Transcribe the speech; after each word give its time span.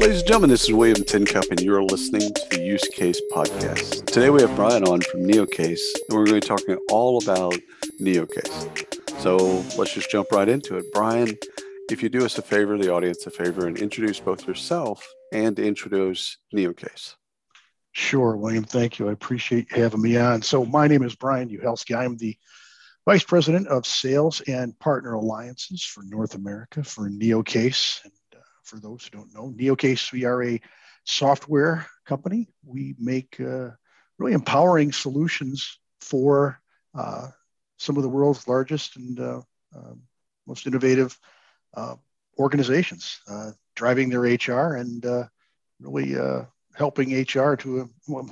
Ladies 0.00 0.20
and 0.20 0.28
gentlemen, 0.28 0.50
this 0.50 0.62
is 0.62 0.72
William 0.72 1.02
Tincup, 1.02 1.50
and 1.50 1.60
you're 1.60 1.82
listening 1.82 2.32
to 2.32 2.46
the 2.50 2.60
Use 2.62 2.86
Case 2.92 3.20
Podcast. 3.32 4.06
Today 4.06 4.30
we 4.30 4.40
have 4.40 4.54
Brian 4.54 4.84
on 4.84 5.00
from 5.00 5.24
NeoCase, 5.24 5.80
and 6.08 6.16
we're 6.16 6.24
going 6.24 6.26
to 6.26 6.34
be 6.34 6.40
talking 6.40 6.78
all 6.88 7.20
about 7.20 7.56
NeoCase. 8.00 9.20
So 9.20 9.36
let's 9.76 9.92
just 9.92 10.08
jump 10.08 10.30
right 10.30 10.48
into 10.48 10.76
it. 10.76 10.84
Brian, 10.92 11.36
if 11.90 12.00
you 12.00 12.08
do 12.08 12.24
us 12.24 12.38
a 12.38 12.42
favor, 12.42 12.78
the 12.78 12.94
audience 12.94 13.26
a 13.26 13.30
favor, 13.30 13.66
and 13.66 13.76
introduce 13.76 14.20
both 14.20 14.46
yourself 14.46 15.04
and 15.32 15.58
introduce 15.58 16.38
NeoCase. 16.54 17.16
Sure, 17.90 18.36
William. 18.36 18.62
Thank 18.62 19.00
you. 19.00 19.08
I 19.08 19.12
appreciate 19.12 19.72
having 19.72 20.00
me 20.00 20.16
on. 20.16 20.42
So 20.42 20.64
my 20.64 20.86
name 20.86 21.02
is 21.02 21.16
Brian 21.16 21.48
Uhelski. 21.48 21.98
I'm 21.98 22.16
the 22.16 22.36
Vice 23.04 23.24
President 23.24 23.66
of 23.66 23.84
Sales 23.84 24.42
and 24.42 24.78
Partner 24.78 25.14
Alliances 25.14 25.82
for 25.82 26.04
North 26.04 26.36
America 26.36 26.84
for 26.84 27.10
NeoCase. 27.10 27.98
For 28.68 28.78
those 28.78 29.02
who 29.04 29.10
don't 29.16 29.34
know, 29.34 29.50
NeoCase, 29.56 30.12
we 30.12 30.26
are 30.26 30.44
a 30.44 30.60
software 31.04 31.86
company. 32.04 32.48
We 32.62 32.94
make 32.98 33.40
uh, 33.40 33.70
really 34.18 34.34
empowering 34.34 34.92
solutions 34.92 35.78
for 36.02 36.60
uh, 36.94 37.28
some 37.78 37.96
of 37.96 38.02
the 38.02 38.10
world's 38.10 38.46
largest 38.46 38.96
and 38.96 39.18
uh, 39.18 39.40
um, 39.74 40.02
most 40.46 40.66
innovative 40.66 41.18
uh, 41.74 41.94
organizations, 42.38 43.20
uh, 43.26 43.52
driving 43.74 44.10
their 44.10 44.20
HR 44.20 44.76
and 44.76 45.04
uh, 45.06 45.24
really 45.80 46.14
helping 46.74 47.22
HR 47.22 47.54
to 47.56 47.88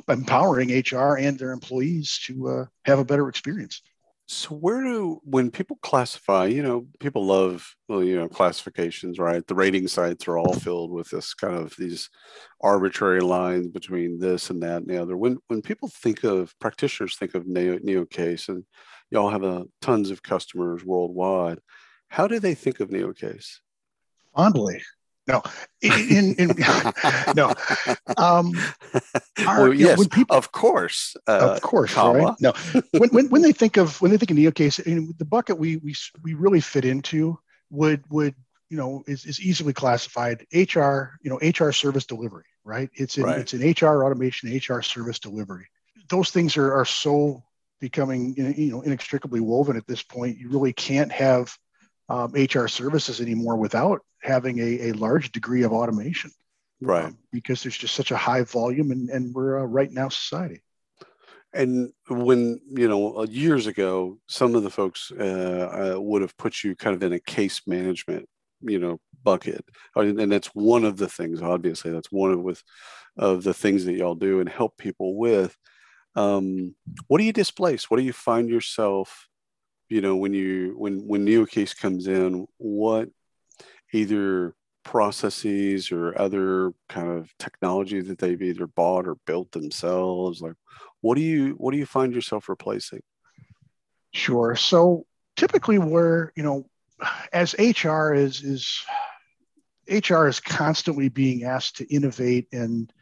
empowering 0.06 0.68
HR 0.70 1.16
and 1.16 1.38
their 1.38 1.52
employees 1.52 2.20
to 2.26 2.68
have 2.84 2.98
a 2.98 3.04
better 3.04 3.30
experience. 3.30 3.80
So 4.28 4.56
where 4.56 4.82
do 4.82 5.20
when 5.22 5.52
people 5.52 5.78
classify, 5.82 6.46
you 6.46 6.62
know, 6.62 6.88
people 6.98 7.24
love 7.24 7.64
well, 7.88 8.02
you 8.02 8.16
know, 8.16 8.28
classifications, 8.28 9.20
right? 9.20 9.46
The 9.46 9.54
rating 9.54 9.86
sites 9.86 10.26
are 10.26 10.36
all 10.36 10.52
filled 10.52 10.90
with 10.90 11.08
this 11.10 11.32
kind 11.32 11.54
of 11.54 11.74
these 11.78 12.10
arbitrary 12.60 13.20
lines 13.20 13.68
between 13.68 14.18
this 14.18 14.50
and 14.50 14.60
that 14.64 14.78
and 14.78 14.88
the 14.88 15.00
other. 15.00 15.16
When 15.16 15.38
when 15.46 15.62
people 15.62 15.88
think 15.88 16.24
of 16.24 16.52
practitioners 16.58 17.16
think 17.16 17.36
of 17.36 17.46
Neo, 17.46 17.78
NeoCase 17.78 18.48
and 18.48 18.64
y'all 19.10 19.30
have 19.30 19.44
a, 19.44 19.64
tons 19.80 20.10
of 20.10 20.24
customers 20.24 20.84
worldwide, 20.84 21.60
how 22.08 22.26
do 22.26 22.40
they 22.40 22.54
think 22.54 22.80
of 22.80 22.90
NeoCase? 22.90 23.60
Fondly. 24.34 24.82
No, 25.26 25.42
in, 25.82 26.34
in, 26.34 26.50
no. 27.36 27.52
Um, 28.16 28.52
our, 29.46 29.62
well, 29.64 29.74
yes, 29.74 29.98
know, 29.98 30.06
people, 30.06 30.36
of 30.36 30.52
course, 30.52 31.16
uh, 31.26 31.54
of 31.54 31.62
course, 31.62 31.94
comma. 31.94 32.18
right? 32.18 32.34
No, 32.40 32.52
when, 32.92 33.10
when, 33.10 33.28
when 33.30 33.42
they 33.42 33.52
think 33.52 33.76
of 33.76 34.00
when 34.00 34.12
they 34.12 34.18
think 34.18 34.30
of 34.30 34.36
NeoCase, 34.36 34.86
in 34.86 35.12
the 35.18 35.24
bucket 35.24 35.58
we 35.58 35.78
we 35.78 35.94
we 36.22 36.34
really 36.34 36.60
fit 36.60 36.84
into 36.84 37.38
would 37.70 38.04
would 38.08 38.36
you 38.70 38.76
know 38.76 39.02
is, 39.08 39.24
is 39.24 39.40
easily 39.40 39.72
classified 39.72 40.46
HR 40.52 41.18
you 41.22 41.30
know 41.30 41.40
HR 41.42 41.72
service 41.72 42.06
delivery, 42.06 42.46
right? 42.64 42.88
It's 42.94 43.18
in, 43.18 43.24
right. 43.24 43.40
it's 43.40 43.52
an 43.52 43.62
HR 43.62 44.04
automation, 44.04 44.56
HR 44.56 44.80
service 44.80 45.18
delivery. 45.18 45.66
Those 46.08 46.30
things 46.30 46.56
are 46.56 46.72
are 46.72 46.84
so 46.84 47.42
becoming 47.80 48.34
you 48.36 48.70
know 48.70 48.82
inextricably 48.82 49.40
woven 49.40 49.76
at 49.76 49.88
this 49.88 50.04
point. 50.04 50.38
You 50.38 50.50
really 50.50 50.72
can't 50.72 51.10
have 51.10 51.56
um, 52.08 52.32
HR 52.32 52.68
services 52.68 53.20
anymore 53.20 53.56
without 53.56 54.00
having 54.20 54.58
a, 54.58 54.90
a 54.90 54.92
large 54.92 55.32
degree 55.32 55.62
of 55.62 55.72
automation. 55.72 56.30
Right. 56.80 57.06
Um, 57.06 57.18
because 57.32 57.62
there's 57.62 57.78
just 57.78 57.94
such 57.94 58.10
a 58.10 58.16
high 58.16 58.42
volume 58.42 58.90
and, 58.90 59.08
and 59.08 59.34
we're 59.34 59.56
a 59.56 59.66
right 59.66 59.90
now 59.90 60.08
society. 60.08 60.62
And 61.52 61.92
when, 62.08 62.60
you 62.68 62.86
know, 62.86 63.20
uh, 63.20 63.26
years 63.30 63.66
ago, 63.66 64.18
some 64.26 64.54
of 64.54 64.62
the 64.62 64.70
folks 64.70 65.10
uh, 65.18 65.94
uh, 65.96 66.00
would 66.00 66.20
have 66.20 66.36
put 66.36 66.62
you 66.62 66.76
kind 66.76 66.94
of 66.94 67.02
in 67.02 67.14
a 67.14 67.20
case 67.20 67.62
management, 67.66 68.28
you 68.60 68.78
know, 68.78 69.00
bucket. 69.22 69.64
And 69.94 70.30
that's 70.30 70.48
one 70.48 70.84
of 70.84 70.98
the 70.98 71.08
things, 71.08 71.40
obviously, 71.40 71.90
that's 71.92 72.12
one 72.12 72.32
of 72.32 72.40
with 72.40 72.62
of 73.16 73.42
the 73.42 73.54
things 73.54 73.86
that 73.86 73.94
y'all 73.94 74.14
do 74.14 74.40
and 74.40 74.48
help 74.48 74.76
people 74.76 75.16
with. 75.16 75.56
Um, 76.14 76.74
what 77.06 77.18
do 77.18 77.24
you 77.24 77.32
displace? 77.32 77.90
What 77.90 77.96
do 77.96 78.02
you 78.02 78.12
find 78.12 78.50
yourself 78.50 79.26
you 79.88 80.00
know 80.00 80.16
when 80.16 80.34
you 80.34 80.74
when 80.76 81.06
when 81.06 81.26
NeoCase 81.26 81.76
comes 81.76 82.06
in 82.06 82.46
what 82.58 83.08
either 83.92 84.54
processes 84.84 85.90
or 85.90 86.16
other 86.20 86.72
kind 86.88 87.10
of 87.10 87.28
technology 87.38 88.00
that 88.00 88.18
they've 88.18 88.42
either 88.42 88.66
bought 88.66 89.06
or 89.06 89.16
built 89.26 89.50
themselves 89.50 90.40
like 90.40 90.54
what 91.00 91.16
do 91.16 91.22
you 91.22 91.50
what 91.58 91.72
do 91.72 91.78
you 91.78 91.86
find 91.86 92.14
yourself 92.14 92.48
replacing? 92.48 93.02
Sure. 94.12 94.56
So 94.56 95.06
typically 95.36 95.78
where 95.78 96.32
you 96.36 96.42
know 96.42 96.66
as 97.32 97.54
hr 97.58 98.14
is 98.14 98.42
is 98.42 98.82
hr 99.88 100.26
is 100.26 100.40
constantly 100.40 101.08
being 101.08 101.44
asked 101.44 101.76
to 101.76 101.94
innovate 101.94 102.48
and 102.52 102.92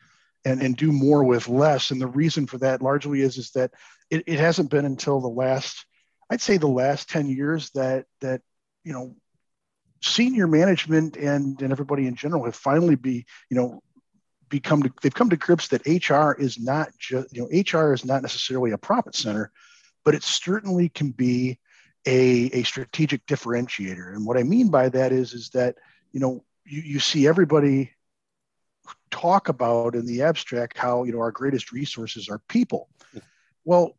and 0.45 0.61
and 0.61 0.77
do 0.77 0.93
more 0.93 1.25
with 1.25 1.49
less. 1.49 1.91
And 1.91 2.01
the 2.01 2.07
reason 2.07 2.47
for 2.47 2.59
that 2.59 2.83
largely 2.83 3.23
is 3.23 3.39
is 3.39 3.51
that 3.53 3.71
it, 4.11 4.25
it 4.27 4.39
hasn't 4.39 4.71
been 4.71 4.85
until 4.85 5.21
the 5.21 5.29
last 5.29 5.87
I'd 6.31 6.41
say 6.41 6.57
the 6.57 6.67
last 6.67 7.09
10 7.11 7.29
years 7.29 7.71
that 7.71 8.07
that 8.21 8.43
you 8.85 8.93
know 8.93 9.15
senior 10.03 10.47
management 10.47 11.17
and 11.17 11.61
and 11.61 11.73
everybody 11.73 12.07
in 12.07 12.15
general 12.15 12.45
have 12.45 12.55
finally 12.55 12.95
be 12.95 13.25
you 13.51 13.57
know 13.57 13.83
become 14.49 14.83
to, 14.83 14.93
they've 15.03 15.15
come 15.15 15.31
to 15.31 15.37
grips 15.37 15.69
that 15.69 15.87
HR 15.87 16.33
is 16.41 16.61
not 16.61 16.91
just 16.99 17.35
you 17.35 17.43
know 17.43 17.49
HR 17.49 17.93
is 17.93 18.05
not 18.05 18.23
necessarily 18.23 18.73
a 18.73 18.79
profit 18.79 19.15
center, 19.15 19.51
but 20.05 20.15
it 20.15 20.23
certainly 20.23 20.89
can 20.89 21.11
be 21.11 21.59
a, 22.07 22.51
a 22.53 22.63
strategic 22.63 23.25
differentiator. 23.27 24.15
And 24.15 24.27
what 24.27 24.37
I 24.37 24.43
mean 24.43 24.69
by 24.71 24.89
that 24.91 25.13
is 25.13 25.33
is 25.33 25.51
that 25.51 25.77
you 26.13 26.21
know 26.21 26.45
you, 26.65 26.83
you 26.83 27.01
see 27.01 27.27
everybody 27.27 27.93
talk 29.11 29.49
about 29.49 29.95
in 29.95 30.05
the 30.07 30.23
abstract 30.23 30.77
how 30.77 31.05
you 31.05 31.13
know 31.13 31.21
our 31.21 31.33
greatest 31.33 31.73
resources 31.73 32.29
are 32.29 32.41
people. 32.49 32.89
Hmm. 33.13 33.19
Well, 33.65 33.97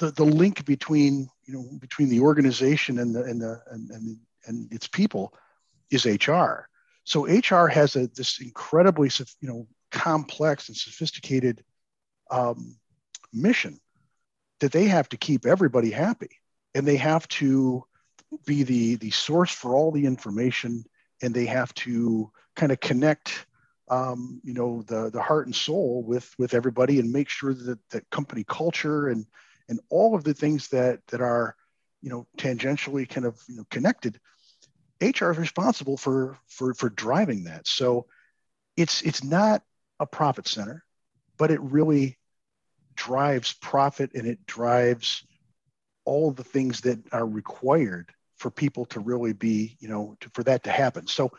the, 0.00 0.10
the 0.10 0.24
link 0.24 0.64
between 0.64 1.28
you 1.44 1.54
know 1.54 1.64
between 1.78 2.08
the 2.08 2.20
organization 2.20 2.98
and 2.98 3.14
the 3.14 3.22
and 3.22 3.40
the 3.40 3.60
and, 3.70 3.90
and, 3.90 4.16
and 4.46 4.72
its 4.72 4.88
people 4.88 5.32
is 5.90 6.06
HR. 6.06 6.68
So 7.04 7.26
HR 7.26 7.66
has 7.66 7.96
a 7.96 8.08
this 8.08 8.40
incredibly 8.40 9.10
you 9.40 9.48
know 9.48 9.66
complex 9.90 10.68
and 10.68 10.76
sophisticated 10.76 11.62
um, 12.30 12.76
mission 13.32 13.78
that 14.60 14.72
they 14.72 14.84
have 14.84 15.08
to 15.10 15.16
keep 15.16 15.46
everybody 15.46 15.90
happy, 15.90 16.30
and 16.74 16.86
they 16.86 16.96
have 16.96 17.28
to 17.28 17.84
be 18.46 18.62
the 18.62 18.96
the 18.96 19.10
source 19.10 19.52
for 19.52 19.74
all 19.74 19.92
the 19.92 20.06
information, 20.06 20.82
and 21.22 21.34
they 21.34 21.46
have 21.46 21.74
to 21.74 22.30
kind 22.56 22.72
of 22.72 22.80
connect 22.80 23.46
um, 23.90 24.40
you 24.42 24.54
know 24.54 24.82
the 24.86 25.10
the 25.10 25.20
heart 25.20 25.44
and 25.44 25.54
soul 25.54 26.02
with 26.06 26.34
with 26.38 26.54
everybody 26.54 27.00
and 27.00 27.12
make 27.12 27.28
sure 27.28 27.52
that 27.52 27.78
that 27.90 28.08
company 28.08 28.44
culture 28.48 29.08
and 29.08 29.26
and 29.70 29.80
all 29.88 30.14
of 30.14 30.24
the 30.24 30.34
things 30.34 30.68
that 30.68 31.00
that 31.06 31.22
are 31.22 31.56
you 32.02 32.10
know 32.10 32.26
tangentially 32.36 33.08
kind 33.08 33.24
of 33.24 33.40
you 33.48 33.56
know 33.56 33.64
connected 33.70 34.20
hr 35.00 35.30
is 35.30 35.38
responsible 35.38 35.96
for 35.96 36.36
for 36.46 36.74
for 36.74 36.90
driving 36.90 37.44
that. 37.44 37.66
So 37.66 38.06
it's 38.76 39.02
it's 39.02 39.24
not 39.24 39.62
a 39.98 40.06
profit 40.06 40.46
center 40.46 40.84
but 41.38 41.50
it 41.50 41.60
really 41.62 42.18
drives 42.94 43.54
profit 43.54 44.10
and 44.14 44.26
it 44.26 44.44
drives 44.44 45.24
all 46.04 46.30
the 46.32 46.44
things 46.44 46.82
that 46.82 46.98
are 47.12 47.26
required 47.26 48.12
for 48.36 48.50
people 48.50 48.84
to 48.86 49.00
really 49.00 49.32
be 49.32 49.76
you 49.80 49.88
know 49.88 50.16
to, 50.20 50.28
for 50.30 50.42
that 50.42 50.64
to 50.64 50.70
happen. 50.70 51.06
So 51.06 51.30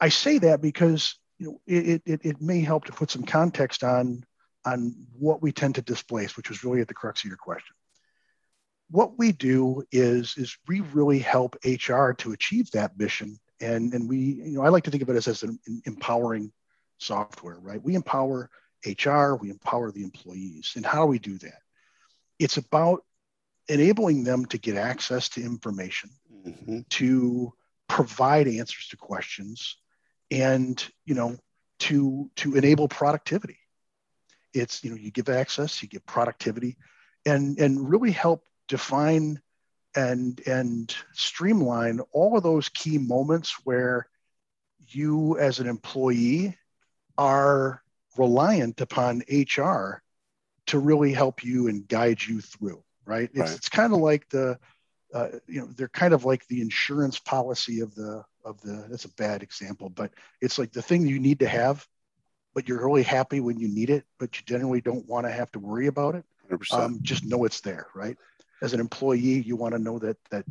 i 0.00 0.08
say 0.08 0.38
that 0.38 0.60
because 0.60 1.16
you 1.38 1.46
know 1.46 1.60
it, 1.66 2.02
it, 2.04 2.20
it 2.24 2.42
may 2.42 2.60
help 2.60 2.86
to 2.86 2.92
put 2.92 3.10
some 3.10 3.22
context 3.22 3.84
on 3.84 4.24
on 4.64 4.94
what 5.18 5.42
we 5.42 5.52
tend 5.52 5.74
to 5.76 5.82
displace, 5.82 6.36
which 6.36 6.48
was 6.48 6.64
really 6.64 6.80
at 6.80 6.88
the 6.88 6.94
crux 6.94 7.24
of 7.24 7.28
your 7.28 7.36
question. 7.36 7.74
What 8.90 9.18
we 9.18 9.32
do 9.32 9.84
is, 9.90 10.34
is 10.36 10.56
we 10.68 10.80
really 10.80 11.18
help 11.18 11.56
HR 11.64 12.10
to 12.12 12.32
achieve 12.32 12.70
that 12.72 12.98
mission. 12.98 13.38
And, 13.60 13.94
and 13.94 14.08
we, 14.08 14.18
you 14.18 14.52
know, 14.52 14.62
I 14.62 14.68
like 14.68 14.84
to 14.84 14.90
think 14.90 15.02
of 15.02 15.08
it 15.08 15.16
as, 15.16 15.28
as 15.28 15.42
an 15.42 15.58
empowering 15.86 16.52
software, 16.98 17.58
right? 17.58 17.82
We 17.82 17.94
empower 17.94 18.50
HR, 18.84 19.34
we 19.34 19.50
empower 19.50 19.90
the 19.90 20.02
employees. 20.02 20.72
And 20.76 20.84
how 20.84 21.02
do 21.02 21.06
we 21.06 21.18
do 21.18 21.38
that? 21.38 21.60
It's 22.38 22.56
about 22.56 23.04
enabling 23.68 24.24
them 24.24 24.44
to 24.46 24.58
get 24.58 24.76
access 24.76 25.28
to 25.30 25.42
information, 25.42 26.10
mm-hmm. 26.46 26.80
to 26.90 27.52
provide 27.88 28.48
answers 28.48 28.88
to 28.88 28.96
questions, 28.96 29.76
and 30.30 30.84
you 31.04 31.14
know, 31.14 31.36
to 31.80 32.30
to 32.36 32.56
enable 32.56 32.88
productivity 32.88 33.58
it's 34.54 34.84
you 34.84 34.90
know 34.90 34.96
you 34.96 35.10
give 35.10 35.28
access 35.28 35.82
you 35.82 35.88
give 35.88 36.04
productivity 36.06 36.76
and 37.26 37.58
and 37.58 37.88
really 37.88 38.10
help 38.10 38.44
define 38.68 39.40
and 39.94 40.40
and 40.46 40.94
streamline 41.12 42.00
all 42.12 42.36
of 42.36 42.42
those 42.42 42.68
key 42.68 42.98
moments 42.98 43.56
where 43.64 44.08
you 44.88 45.38
as 45.38 45.60
an 45.60 45.66
employee 45.66 46.56
are 47.18 47.82
reliant 48.16 48.80
upon 48.80 49.22
HR 49.30 50.02
to 50.66 50.78
really 50.78 51.12
help 51.12 51.44
you 51.44 51.68
and 51.68 51.86
guide 51.88 52.22
you 52.22 52.40
through, 52.40 52.82
right? 53.04 53.30
It's, 53.32 53.40
Right. 53.40 53.56
it's 53.56 53.68
kind 53.68 53.92
of 53.92 54.00
like 54.00 54.28
the, 54.28 54.58
uh, 55.12 55.28
you 55.46 55.60
know, 55.60 55.66
they're 55.76 55.88
kind 55.88 56.14
of 56.14 56.24
like 56.24 56.46
the 56.46 56.60
insurance 56.60 57.18
policy 57.18 57.80
of 57.80 57.94
the, 57.94 58.24
of 58.44 58.60
the, 58.62 58.86
that's 58.88 59.04
a 59.04 59.14
bad 59.14 59.42
example, 59.42 59.88
but 59.88 60.12
it's 60.40 60.58
like 60.58 60.72
the 60.72 60.82
thing 60.82 61.06
you 61.06 61.18
need 61.18 61.40
to 61.40 61.48
have, 61.48 61.86
but 62.54 62.68
you're 62.68 62.84
really 62.84 63.02
happy 63.02 63.40
when 63.40 63.58
you 63.58 63.68
need 63.68 63.90
it, 63.90 64.04
but 64.18 64.36
you 64.36 64.44
generally 64.46 64.80
don't 64.80 65.06
want 65.08 65.26
to 65.26 65.32
have 65.32 65.50
to 65.52 65.58
worry 65.58 65.86
about 65.86 66.14
it. 66.14 66.24
Um, 66.72 66.98
just 67.02 67.24
know 67.24 67.44
it's 67.44 67.60
there, 67.60 67.86
right? 67.94 68.16
As 68.60 68.72
an 68.74 68.80
employee, 68.80 69.40
you 69.40 69.56
want 69.56 69.74
to 69.74 69.78
know 69.78 69.98
that, 69.98 70.18
that 70.30 70.44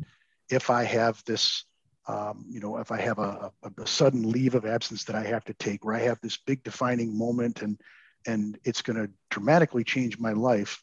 if 0.50 0.68
I 0.70 0.84
have 0.84 1.22
this, 1.24 1.64
um, 2.08 2.44
you 2.48 2.60
know, 2.60 2.78
if 2.78 2.90
I 2.90 3.00
have 3.00 3.18
a, 3.18 3.52
a, 3.62 3.82
a 3.82 3.86
sudden 3.86 4.30
leave 4.30 4.54
of 4.54 4.66
absence 4.66 5.04
that 5.04 5.16
I 5.16 5.24
have 5.24 5.44
to 5.44 5.54
take, 5.54 5.84
where 5.84 5.94
I 5.94 6.00
have 6.00 6.20
this 6.20 6.36
big 6.36 6.62
defining 6.64 7.16
moment 7.16 7.62
and 7.62 7.80
and 8.26 8.58
it's 8.64 8.82
going 8.82 8.96
to 8.96 9.10
dramatically 9.30 9.84
change 9.84 10.18
my 10.18 10.32
life, 10.32 10.82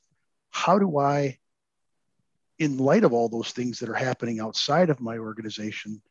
how 0.51 0.79
do 0.79 0.97
I, 0.99 1.37
in 2.57 2.77
light 2.77 3.03
of 3.03 3.13
all 3.13 3.29
those 3.29 3.51
things 3.51 3.79
that 3.79 3.89
are 3.89 3.93
happening 3.93 4.39
outside 4.39 4.89
of 4.89 4.99
my 4.99 5.17
organization, 5.17 6.01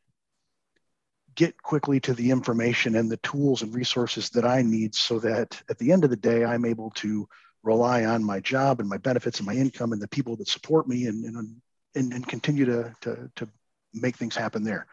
get 1.38 1.62
quickly 1.62 2.00
to 2.00 2.12
the 2.14 2.32
information 2.32 2.96
and 2.96 3.08
the 3.08 3.16
tools 3.18 3.62
and 3.62 3.72
resources 3.72 4.28
that 4.30 4.44
I 4.44 4.60
need 4.60 4.92
so 4.92 5.20
that 5.20 5.62
at 5.70 5.78
the 5.78 5.92
end 5.92 6.02
of 6.02 6.10
the 6.10 6.16
day, 6.16 6.44
I'm 6.44 6.64
able 6.64 6.90
to 6.96 7.28
rely 7.62 8.04
on 8.06 8.24
my 8.24 8.40
job 8.40 8.80
and 8.80 8.88
my 8.88 8.96
benefits 8.96 9.38
and 9.38 9.46
my 9.46 9.54
income 9.54 9.92
and 9.92 10.02
the 10.02 10.08
people 10.08 10.34
that 10.34 10.48
support 10.48 10.88
me 10.88 11.06
and, 11.06 11.24
and, 11.24 11.56
and, 11.94 12.12
and 12.12 12.26
continue 12.26 12.64
to, 12.64 12.92
to, 13.02 13.30
to 13.36 13.48
make 13.94 14.16
things 14.16 14.34
happen 14.34 14.64
there. 14.64 14.88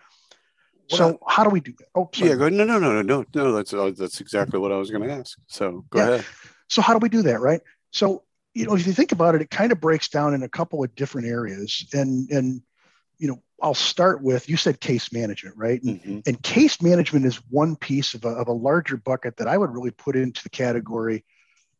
What 0.89 0.97
so 0.99 1.19
how 1.27 1.43
do 1.43 1.49
we 1.49 1.61
do 1.61 1.73
that? 1.79 1.87
Oh, 1.95 2.11
sorry. 2.13 2.29
yeah, 2.29 2.35
go. 2.35 2.49
No, 2.49 2.63
no, 2.63 2.77
no, 2.77 2.93
no, 2.93 3.01
no, 3.01 3.25
no. 3.33 3.51
That's 3.53 3.73
uh, 3.73 3.91
that's 3.97 4.21
exactly 4.21 4.59
what 4.59 4.71
I 4.71 4.77
was 4.77 4.91
going 4.91 5.01
to 5.01 5.11
ask. 5.11 5.39
So 5.47 5.83
go 5.89 5.97
Yeah. 5.97 6.09
ahead. 6.09 6.25
So 6.69 6.83
how 6.83 6.93
do 6.93 6.99
we 6.99 7.09
do 7.09 7.23
that, 7.23 7.41
right? 7.41 7.61
So 7.91 8.21
you 8.53 8.67
know, 8.67 8.75
if 8.75 8.85
you 8.85 8.93
think 8.93 9.11
about 9.13 9.33
it, 9.33 9.41
it 9.41 9.49
kind 9.49 9.71
of 9.71 9.81
breaks 9.81 10.09
down 10.09 10.35
in 10.35 10.43
a 10.43 10.49
couple 10.49 10.83
of 10.83 10.93
different 10.93 11.27
areas, 11.27 11.87
and 11.91 12.29
and 12.29 12.61
you 13.17 13.27
know, 13.27 13.41
I'll 13.61 13.73
start 13.73 14.21
with 14.21 14.49
you 14.49 14.57
said 14.57 14.79
case 14.79 15.11
management, 15.13 15.55
right? 15.57 15.81
And, 15.81 16.01
Mhm. 16.01 16.27
and 16.27 16.43
case 16.43 16.81
management 16.81 17.25
is 17.25 17.37
one 17.49 17.75
piece 17.75 18.13
of 18.13 18.25
a, 18.25 18.29
of 18.29 18.47
a 18.47 18.53
larger 18.53 18.97
bucket 18.97 19.37
that 19.37 19.47
I 19.47 19.57
would 19.57 19.71
really 19.71 19.91
put 19.91 20.15
into 20.15 20.43
the 20.43 20.49
category 20.49 21.23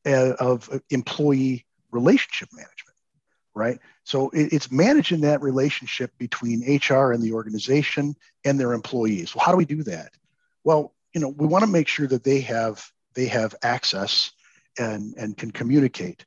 uh, 0.06 0.34
of 0.40 0.70
employee 0.90 1.66
relationship 1.92 2.50
management, 2.54 2.98
right? 3.54 3.80
So 4.04 4.30
it, 4.30 4.54
it's 4.54 4.72
managing 4.72 5.22
that 5.22 5.42
relationship 5.42 6.12
between 6.18 6.62
HR 6.62 7.12
and 7.12 7.22
the 7.22 7.34
organization 7.34 8.16
and 8.46 8.60
their 8.60 8.74
employees. 8.74 9.36
Well, 9.36 9.46
how 9.46 9.52
do 9.52 9.58
we 9.58 9.66
do 9.66 9.84
that? 9.84 10.12
Well, 10.64 10.94
you 11.14 11.22
know, 11.22 11.30
we 11.30 11.48
want 11.48 11.64
to 11.64 11.72
make 11.72 11.88
sure 11.88 12.08
that 12.08 12.24
they 12.24 12.42
have 12.42 12.86
they 13.14 13.28
have 13.28 13.56
access 13.64 14.31
and 14.78 15.16
and 15.18 15.38
can 15.38 15.52
communicate 15.52 16.26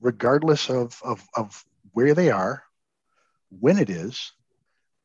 regardless 0.00 0.70
of 0.70 1.00
of, 1.04 1.26
of 1.34 1.64
where 1.92 2.14
they 2.14 2.30
are, 2.30 2.62
when 3.50 3.78
it 3.78 3.90
is, 3.90 4.32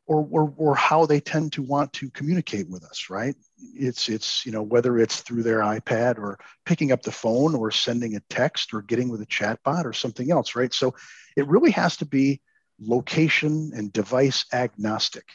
or, 0.08 0.28
or 0.30 0.54
or 0.58 0.76
how 0.76 1.06
they 1.06 1.20
tend 1.20 1.54
to 1.54 1.64
want 1.64 1.92
to 1.94 2.10
communicate 2.12 2.70
with 2.70 2.84
us, 2.84 3.10
right? 3.10 3.36
It's 3.58 4.08
it's 4.08 4.46
you 4.46 4.52
know 4.52 4.62
whether 4.62 5.00
it's 5.00 5.22
through 5.22 5.44
their 5.44 5.60
iPad 5.60 6.18
or 6.18 6.40
picking 6.66 6.92
up 6.92 7.02
the 7.02 7.12
phone 7.12 7.56
or 7.56 7.72
sending 7.72 8.16
a 8.16 8.20
text 8.30 8.74
or 8.74 8.82
getting 8.82 9.10
with 9.10 9.22
a 9.22 9.26
chatbot 9.26 9.86
or 9.86 9.94
something 9.94 10.32
else, 10.32 10.56
right? 10.56 10.74
So 10.74 10.96
it 11.36 11.48
really 11.48 11.72
has 11.72 11.98
to 11.98 12.06
be 12.06 12.42
location 12.80 13.72
and 13.76 13.92
device 13.92 14.46
agnostic, 14.54 15.26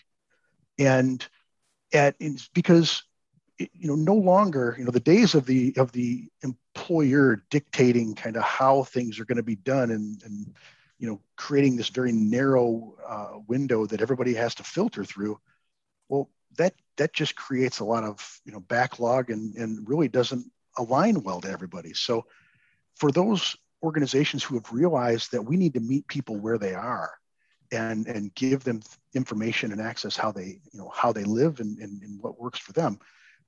and 0.78 1.26
at 1.92 2.16
because 2.54 3.02
you 3.58 3.88
know 3.88 3.96
no 3.96 4.14
longer 4.14 4.76
you 4.78 4.84
know 4.84 4.92
the 4.92 5.00
days 5.00 5.34
of 5.34 5.46
the 5.46 5.74
of 5.76 5.90
the 5.92 6.28
employer 6.42 7.44
dictating 7.50 8.14
kind 8.14 8.36
of 8.36 8.42
how 8.42 8.84
things 8.84 9.18
are 9.18 9.24
going 9.24 9.36
to 9.36 9.42
be 9.42 9.56
done 9.56 9.90
and 9.90 10.22
and 10.22 10.54
you 11.00 11.08
know 11.08 11.20
creating 11.36 11.76
this 11.76 11.88
very 11.88 12.12
narrow 12.12 12.94
uh, 13.08 13.38
window 13.48 13.86
that 13.86 14.00
everybody 14.00 14.34
has 14.34 14.54
to 14.54 14.62
filter 14.62 15.04
through 15.04 15.40
well 16.08 16.30
that 16.56 16.74
that 16.96 17.12
just 17.12 17.34
creates 17.34 17.80
a 17.80 17.84
lot 17.84 18.04
of 18.04 18.40
you 18.44 18.52
know 18.52 18.60
backlog 18.60 19.30
and 19.30 19.56
and 19.56 19.88
really 19.88 20.08
doesn't 20.08 20.46
align 20.78 21.22
well 21.22 21.40
to 21.40 21.50
everybody. 21.50 21.94
So 21.94 22.26
for 22.96 23.10
those 23.10 23.56
organizations 23.82 24.42
who 24.42 24.56
have 24.56 24.72
realized 24.72 25.32
that 25.32 25.42
we 25.42 25.56
need 25.56 25.74
to 25.74 25.80
meet 25.80 26.06
people 26.06 26.36
where 26.36 26.58
they 26.58 26.74
are 26.74 27.12
and 27.72 28.06
and 28.06 28.34
give 28.34 28.64
them 28.64 28.82
information 29.14 29.72
and 29.72 29.80
access 29.80 30.16
how 30.16 30.32
they 30.32 30.60
you 30.72 30.78
know 30.78 30.90
how 30.94 31.12
they 31.12 31.24
live 31.24 31.60
and, 31.60 31.78
and, 31.78 32.02
and 32.02 32.20
what 32.20 32.38
works 32.38 32.58
for 32.58 32.72
them 32.72 32.98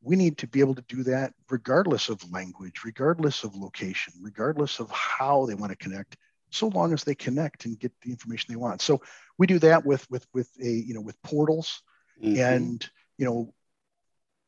we 0.00 0.16
need 0.16 0.38
to 0.38 0.46
be 0.46 0.60
able 0.60 0.74
to 0.74 0.84
do 0.88 1.02
that 1.02 1.34
regardless 1.50 2.08
of 2.08 2.32
language 2.32 2.80
regardless 2.84 3.44
of 3.44 3.54
location 3.56 4.14
regardless 4.20 4.80
of 4.80 4.90
how 4.90 5.44
they 5.44 5.54
want 5.54 5.70
to 5.70 5.76
connect 5.76 6.16
so 6.54 6.68
long 6.68 6.92
as 6.92 7.04
they 7.04 7.14
connect 7.14 7.64
and 7.64 7.78
get 7.78 7.92
the 8.02 8.10
information 8.10 8.52
they 8.52 8.56
want. 8.56 8.80
So 8.80 9.02
we 9.38 9.46
do 9.46 9.58
that 9.60 9.84
with 9.84 10.08
with 10.10 10.26
with 10.32 10.48
a 10.62 10.68
you 10.70 10.94
know 10.94 11.00
with 11.00 11.20
portals 11.22 11.82
Mhm. 12.22 12.38
and 12.38 12.90
you 13.18 13.24
know 13.24 13.54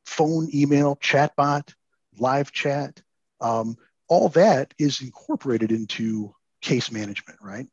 phone 0.07 0.49
email 0.55 0.97
chatbot 0.97 1.73
live 2.19 2.53
chat. 2.53 3.03
Um, 3.41 3.77
all 4.09 4.29
that 4.31 4.75
is 4.79 5.01
incorporated 5.01 5.73
into 5.73 6.35
case 6.61 6.91
management 6.91 7.39
right? 7.43 7.67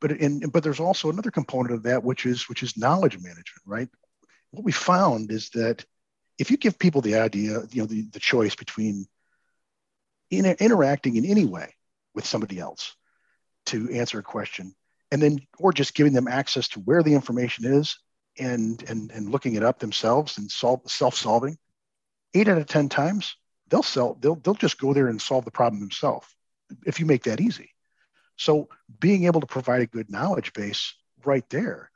But 0.00 0.12
in 0.12 0.40
but 0.50 0.62
there's 0.62 0.80
also 0.80 1.10
another 1.10 1.30
component 1.30 1.74
of 1.74 1.84
that 1.84 2.04
which 2.04 2.26
is 2.26 2.48
which 2.48 2.62
is 2.62 2.76
knowledge 2.76 3.16
management 3.16 3.62
right? 3.64 3.88
What 4.50 4.64
we 4.64 4.72
found 4.72 5.30
is 5.30 5.50
that 5.50 5.84
if 6.38 6.50
you 6.50 6.56
give 6.56 6.78
people 6.78 7.00
the 7.00 7.16
idea 7.16 7.62
you 7.70 7.82
know 7.82 7.86
the, 7.86 8.02
the 8.10 8.20
choice 8.20 8.54
between 8.56 9.06
inter- 10.30 10.56
interacting 10.58 11.16
in 11.16 11.24
any 11.24 11.44
way 11.44 11.74
with 12.14 12.26
somebody 12.26 12.58
else 12.58 12.94
to 13.68 13.90
answer 13.90 14.18
a 14.18 14.22
question 14.22 14.74
and 15.10 15.22
then 15.22 15.38
or 15.58 15.72
just 15.72 15.94
giving 15.94 16.12
them 16.12 16.28
access 16.28 16.68
to 16.68 16.80
where 16.80 17.02
the 17.02 17.14
information 17.14 17.64
is 17.64 17.98
and 18.38 18.82
and 18.88 19.10
and 19.10 19.30
looking 19.30 19.54
it 19.54 19.62
up 19.62 19.78
themselves 19.78 20.38
and 20.38 20.50
solve 20.50 20.80
self-solving 20.86 21.56
eight 22.34 22.48
out 22.48 22.58
of 22.58 22.66
ten 22.66 22.88
times 22.88 23.36
they'll 23.68 23.82
sell 23.82 24.14
they'll 24.20 24.36
they'll 24.36 24.54
just 24.54 24.78
go 24.78 24.92
there 24.92 25.08
and 25.08 25.20
solve 25.20 25.44
the 25.44 25.50
problem 25.50 25.80
themselves 25.80 26.26
if 26.84 27.00
you 27.00 27.06
make 27.06 27.24
that 27.24 27.40
easy. 27.40 27.70
So 28.36 28.68
being 29.00 29.24
able 29.24 29.40
to 29.40 29.46
provide 29.46 29.80
a 29.80 29.86
good 29.86 30.10
knowledge 30.10 30.52
base 30.52 30.94
right 31.24 31.48
there 31.50 31.90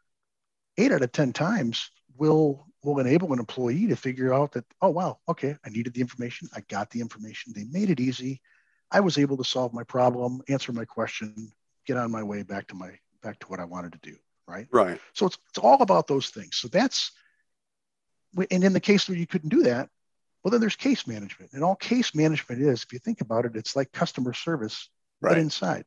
eight 0.79 0.93
out 0.93 1.03
of 1.03 1.13
ten 1.13 1.33
times 1.33 1.91
will 2.17 2.67
will 2.83 2.99
enable 2.99 3.33
an 3.33 3.39
employee 3.39 3.87
to 3.87 3.97
figure 3.97 4.35
out 4.35 4.53
that 4.53 4.65
oh 4.81 4.89
wow 4.89 5.19
okay 5.29 5.57
i 5.65 5.69
needed 5.71 5.95
the 5.95 6.01
information. 6.01 6.49
I 6.55 6.61
got 6.69 6.91
the 6.91 7.01
information. 7.01 7.53
They 7.55 7.65
made 7.65 7.91
it 7.91 8.01
easy. 8.01 8.41
I 8.91 9.01
was 9.01 9.19
able 9.19 9.37
to 9.39 9.45
solve 9.45 9.73
my 9.73 9.85
problem 9.85 10.43
answer 10.49 10.73
my 10.73 10.85
question 10.85 11.53
get 11.87 11.97
on 11.97 12.11
my 12.11 12.23
way 12.23 12.43
back 12.43 12.67
to 12.69 12.75
my 12.75 12.91
back 13.23 13.39
to 13.39 13.47
what 13.47 13.61
i 13.61 13.65
wanted 13.65 13.93
to 13.93 13.99
do 14.03 14.17
right 14.49 14.67
Right. 14.73 15.01
so 15.13 15.27
it's, 15.27 15.39
it's 15.49 15.59
all 15.59 15.81
about 15.83 16.07
those 16.09 16.31
things. 16.31 16.57
So 16.57 16.69
that's, 16.69 17.13
and 18.51 18.65
in 18.65 18.73
the 18.73 18.81
case 18.81 19.09
where 19.09 19.17
you 19.19 19.27
couldn't 19.27 19.51
do 19.51 19.63
that, 19.65 19.89
well, 20.43 20.51
then 20.51 20.61
there's 20.61 20.75
case 20.77 21.07
management. 21.07 21.53
And 21.53 21.63
all 21.63 21.77
case 21.77 22.15
management 22.15 22.61
is, 22.61 22.83
if 22.83 22.93
you 22.93 22.99
think 22.99 23.21
about 23.21 23.45
it, 23.45 23.55
it's 23.55 23.77
like 23.77 23.93
customer 23.93 24.33
service, 24.33 24.89
Right. 25.21 25.39
inside. 25.39 25.85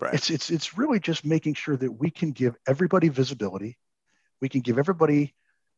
Right. 0.00 0.14
It's, 0.14 0.30
it's, 0.30 0.50
it's 0.50 0.78
really 0.78 0.98
just 1.00 1.26
making 1.26 1.54
sure 1.54 1.76
that 1.76 1.92
we 1.92 2.10
can 2.10 2.30
give 2.32 2.56
everybody 2.66 3.08
visibility. 3.10 3.76
We 4.40 4.48
can 4.48 4.62
give 4.62 4.78
everybody, 4.78 5.34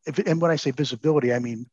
if, 0.07 0.19
and 0.19 0.41
when 0.41 0.53
I 0.53 0.57
say 0.57 0.71
visibility, 0.71 1.33
I 1.33 1.41
mean, 1.41 1.67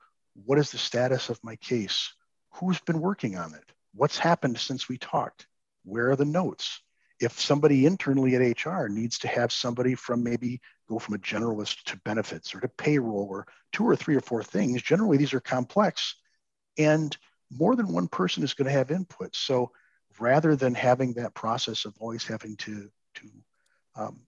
what 0.46 0.58
is 0.58 0.72
the 0.72 0.77
status 0.80 1.30
of 1.30 1.39
my 1.44 1.58
case? 1.58 2.12
Who's 2.54 2.80
been 2.80 3.00
working 3.01 3.38
on 3.38 3.54
it? 3.54 3.66
What's 3.94 4.18
happened 4.18 4.58
since 4.58 4.89
we 4.89 4.98
talked? 4.98 5.46
Where 5.84 6.10
are 6.10 6.16
the 6.16 6.25
notes? 6.25 6.82
If 7.19 7.39
somebody 7.39 7.86
internally 7.86 8.36
at 8.36 8.65
HR 8.65 8.88
needs 8.88 9.19
to 9.19 9.27
have 9.27 9.51
somebody 9.51 9.95
from 9.95 10.24
maybe 10.24 10.62
go 10.88 11.00
from 11.00 11.15
a 11.15 11.19
generalist 11.19 11.83
to 11.86 11.97
benefits 12.05 12.53
or 12.53 12.59
to 12.59 12.67
payroll 12.67 13.27
or 13.29 13.47
two 13.71 13.88
or 13.88 13.95
three 13.95 14.15
or 14.15 14.21
four 14.21 14.43
things, 14.43 14.81
generally 14.81 15.17
these 15.17 15.33
are 15.33 15.39
complex 15.39 16.15
and 16.77 17.17
more 17.51 17.75
than 17.75 17.91
one 17.91 18.07
person 18.07 18.43
is 18.43 18.53
going 18.53 18.67
to 18.67 18.71
have 18.71 18.91
input. 18.91 19.36
So 19.36 19.71
rather 20.19 20.55
than 20.55 20.75
having 20.75 21.13
that 21.13 21.33
process 21.33 21.86
of 21.86 21.95
always 22.00 22.25
having 22.25 22.55
to, 22.57 22.89
to 23.15 23.29
um, 23.95 24.19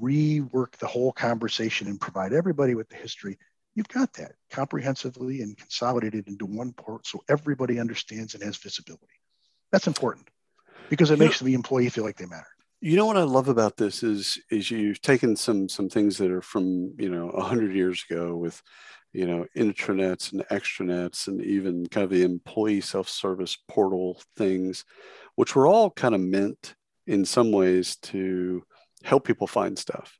rework 0.00 0.72
the 0.72 0.86
whole 0.86 1.12
conversation 1.12 1.88
and 1.88 2.00
provide 2.00 2.32
everybody 2.32 2.74
with 2.74 2.88
the 2.88 2.96
history, 2.96 3.38
you've 3.74 3.88
got 3.88 4.12
that 4.14 4.32
comprehensively 4.50 5.42
and 5.42 5.56
consolidated 5.56 6.28
into 6.28 6.46
one 6.46 6.72
port 6.72 7.06
so 7.06 7.22
everybody 7.28 7.78
understands 7.80 8.34
and 8.34 8.42
has 8.42 8.56
visibility. 8.56 9.06
That's 9.72 9.86
important 9.86 10.28
because 10.88 11.10
it 11.10 11.18
makes 11.18 11.40
the 11.40 11.54
employee 11.54 11.88
feel 11.88 12.04
like 12.04 12.16
they 12.16 12.26
matter. 12.26 12.46
You 12.80 12.96
know 12.96 13.06
what 13.06 13.16
I 13.16 13.22
love 13.22 13.48
about 13.48 13.76
this 13.76 14.02
is 14.02 14.38
is 14.50 14.70
you've 14.70 15.00
taken 15.00 15.34
some 15.34 15.68
some 15.68 15.88
things 15.88 16.18
that 16.18 16.30
are 16.30 16.42
from 16.42 16.92
you 16.98 17.08
know 17.08 17.30
a 17.30 17.42
hundred 17.42 17.74
years 17.74 18.04
ago 18.08 18.36
with 18.36 18.62
you 19.12 19.26
know 19.26 19.46
intranets 19.56 20.32
and 20.32 20.46
extranets 20.50 21.26
and 21.26 21.42
even 21.42 21.86
kind 21.86 22.04
of 22.04 22.10
the 22.10 22.22
employee 22.22 22.82
self-service 22.82 23.56
portal 23.68 24.20
things, 24.36 24.84
which 25.36 25.56
were 25.56 25.66
all 25.66 25.90
kind 25.90 26.14
of 26.14 26.20
meant 26.20 26.74
in 27.06 27.24
some 27.24 27.50
ways 27.50 27.96
to 27.96 28.62
help 29.04 29.24
people 29.24 29.46
find 29.46 29.78
stuff. 29.78 30.18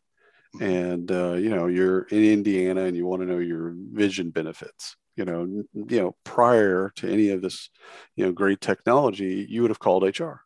And 0.58 1.12
uh, 1.12 1.34
you 1.34 1.50
know, 1.50 1.66
you're 1.66 2.02
in 2.04 2.24
Indiana 2.24 2.84
and 2.84 2.96
you 2.96 3.06
want 3.06 3.20
to 3.20 3.28
know 3.28 3.38
your 3.38 3.74
vision 3.92 4.30
benefits. 4.30 4.96
You 5.14 5.26
know, 5.26 5.64
you 5.74 6.00
know, 6.00 6.16
prior 6.24 6.90
to 6.96 7.10
any 7.10 7.30
of 7.30 7.42
this, 7.42 7.70
you 8.16 8.24
know, 8.24 8.32
great 8.32 8.60
technology, 8.60 9.46
you 9.48 9.62
would 9.62 9.70
have 9.70 9.78
called 9.78 10.02
HR 10.04 10.45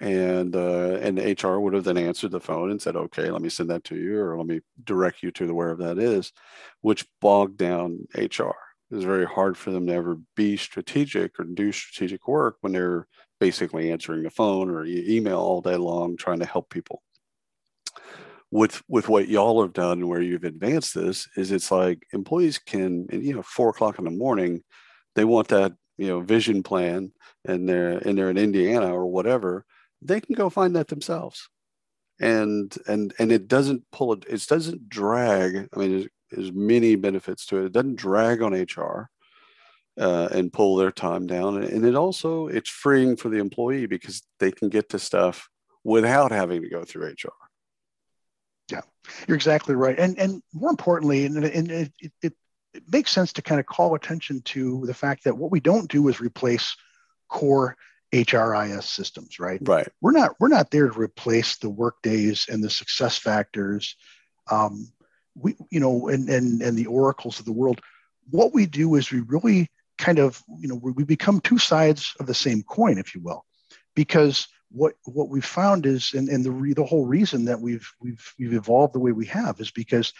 and 0.00 0.56
uh, 0.56 0.98
and 1.00 1.18
HR 1.18 1.58
would 1.58 1.74
have 1.74 1.84
then 1.84 1.96
answered 1.96 2.32
the 2.32 2.40
phone 2.40 2.70
and 2.70 2.82
said, 2.82 2.96
"Okay, 2.96 3.30
let 3.30 3.42
me 3.42 3.48
send 3.48 3.70
that 3.70 3.84
to 3.84 3.96
you, 3.96 4.18
or 4.18 4.36
let 4.36 4.46
me 4.46 4.60
direct 4.82 5.22
you 5.22 5.30
to 5.32 5.46
the 5.46 5.54
wherever 5.54 5.82
that 5.84 5.98
is," 5.98 6.32
which 6.80 7.06
bogged 7.20 7.56
down 7.56 8.06
HR. 8.16 8.56
It 8.90 8.96
was 8.96 9.04
very 9.04 9.26
hard 9.26 9.56
for 9.56 9.70
them 9.70 9.86
to 9.86 9.92
ever 9.92 10.18
be 10.36 10.56
strategic 10.56 11.38
or 11.38 11.44
do 11.44 11.72
strategic 11.72 12.26
work 12.28 12.56
when 12.60 12.72
they're 12.72 13.06
basically 13.40 13.90
answering 13.90 14.22
the 14.22 14.30
phone 14.30 14.70
or 14.70 14.84
email 14.84 15.38
all 15.38 15.60
day 15.60 15.76
long 15.76 16.16
trying 16.16 16.40
to 16.40 16.46
help 16.46 16.70
people. 16.70 17.02
With 18.50 18.82
with 18.88 19.08
what 19.08 19.28
y'all 19.28 19.62
have 19.62 19.72
done, 19.72 20.00
and 20.00 20.08
where 20.08 20.20
you've 20.20 20.44
advanced 20.44 20.94
this, 20.94 21.28
is 21.36 21.52
it's 21.52 21.70
like 21.70 22.06
employees 22.12 22.58
can, 22.58 23.06
you 23.12 23.34
know, 23.34 23.42
four 23.42 23.70
o'clock 23.70 23.98
in 23.98 24.04
the 24.04 24.10
morning, 24.10 24.62
they 25.14 25.24
want 25.24 25.48
that 25.48 25.72
you 25.98 26.08
know 26.08 26.20
vision 26.20 26.64
plan, 26.64 27.12
and 27.44 27.68
they're 27.68 27.98
and 27.98 28.18
they're 28.18 28.30
in 28.30 28.38
Indiana 28.38 28.92
or 28.92 29.06
whatever 29.06 29.64
they 30.02 30.20
can 30.20 30.34
go 30.34 30.50
find 30.50 30.76
that 30.76 30.88
themselves. 30.88 31.48
And 32.20 32.76
and 32.86 33.12
and 33.18 33.32
it 33.32 33.48
doesn't 33.48 33.82
pull 33.90 34.12
it 34.12 34.24
it 34.28 34.46
doesn't 34.46 34.88
drag 34.88 35.68
i 35.74 35.78
mean 35.78 35.90
there's, 35.90 36.08
there's 36.30 36.52
many 36.52 36.94
benefits 36.94 37.44
to 37.46 37.58
it. 37.58 37.64
It 37.66 37.72
doesn't 37.72 37.96
drag 37.96 38.40
on 38.40 38.52
hr 38.52 39.10
uh, 39.98 40.28
and 40.30 40.52
pull 40.52 40.76
their 40.76 40.92
time 40.92 41.26
down. 41.26 41.62
And 41.62 41.84
it 41.84 41.96
also 41.96 42.46
it's 42.46 42.70
freeing 42.70 43.16
for 43.16 43.30
the 43.30 43.38
employee 43.38 43.86
because 43.86 44.22
they 44.38 44.52
can 44.52 44.68
get 44.68 44.90
to 44.90 44.98
stuff 44.98 45.48
without 45.82 46.30
having 46.30 46.62
to 46.62 46.68
go 46.68 46.84
through 46.84 47.08
hr 47.08 47.32
yeah 48.70 48.82
you're 49.26 49.36
exactly 49.36 49.74
right. 49.74 49.98
And 49.98 50.16
and 50.18 50.40
more 50.52 50.70
importantly 50.70 51.26
and, 51.26 51.44
and 51.44 51.70
it, 51.70 51.92
it, 52.22 52.34
it 52.74 52.82
makes 52.92 53.10
sense 53.10 53.32
to 53.32 53.42
kind 53.42 53.58
of 53.60 53.66
call 53.66 53.94
attention 53.94 54.40
to 54.42 54.86
the 54.86 54.94
fact 54.94 55.24
that 55.24 55.36
what 55.36 55.50
we 55.50 55.60
don't 55.60 55.90
do 55.90 56.06
is 56.08 56.20
replace 56.20 56.76
core 57.28 57.76
HRIS 58.14 58.84
systems, 58.84 59.40
right? 59.40 59.60
Right. 59.62 59.88
We're 60.00 60.12
not 60.12 60.36
we're 60.38 60.48
not 60.48 60.70
there 60.70 60.88
to 60.88 60.98
replace 60.98 61.56
the 61.56 61.70
Workdays 61.70 62.46
and 62.48 62.62
the 62.62 62.68
SuccessFactors, 62.68 63.94
um, 64.50 64.92
we 65.34 65.56
you 65.70 65.80
know, 65.80 66.08
and 66.08 66.28
and 66.28 66.62
and 66.62 66.78
the 66.78 66.86
Oracles 66.86 67.40
of 67.40 67.44
the 67.44 67.52
world. 67.52 67.80
What 68.30 68.54
we 68.54 68.66
do 68.66 68.94
is 68.94 69.10
we 69.10 69.20
really 69.20 69.68
kind 69.98 70.20
of 70.20 70.40
you 70.60 70.68
know 70.68 70.76
we 70.76 71.04
become 71.04 71.40
two 71.40 71.58
sides 71.58 72.14
of 72.20 72.26
the 72.26 72.34
same 72.34 72.62
coin, 72.62 72.98
if 72.98 73.14
you 73.14 73.20
will, 73.20 73.44
because 73.96 74.46
what 74.70 74.94
what 75.04 75.28
we 75.28 75.40
found 75.40 75.84
is 75.84 76.14
and, 76.14 76.28
and 76.28 76.44
the 76.44 76.52
re, 76.52 76.72
the 76.72 76.84
whole 76.84 77.06
reason 77.06 77.46
that 77.46 77.60
we've 77.60 77.90
we've 78.00 78.32
we've 78.38 78.54
evolved 78.54 78.94
the 78.94 79.00
way 79.00 79.10
we 79.10 79.26
have 79.26 79.60
is 79.60 79.72
because 79.72 80.12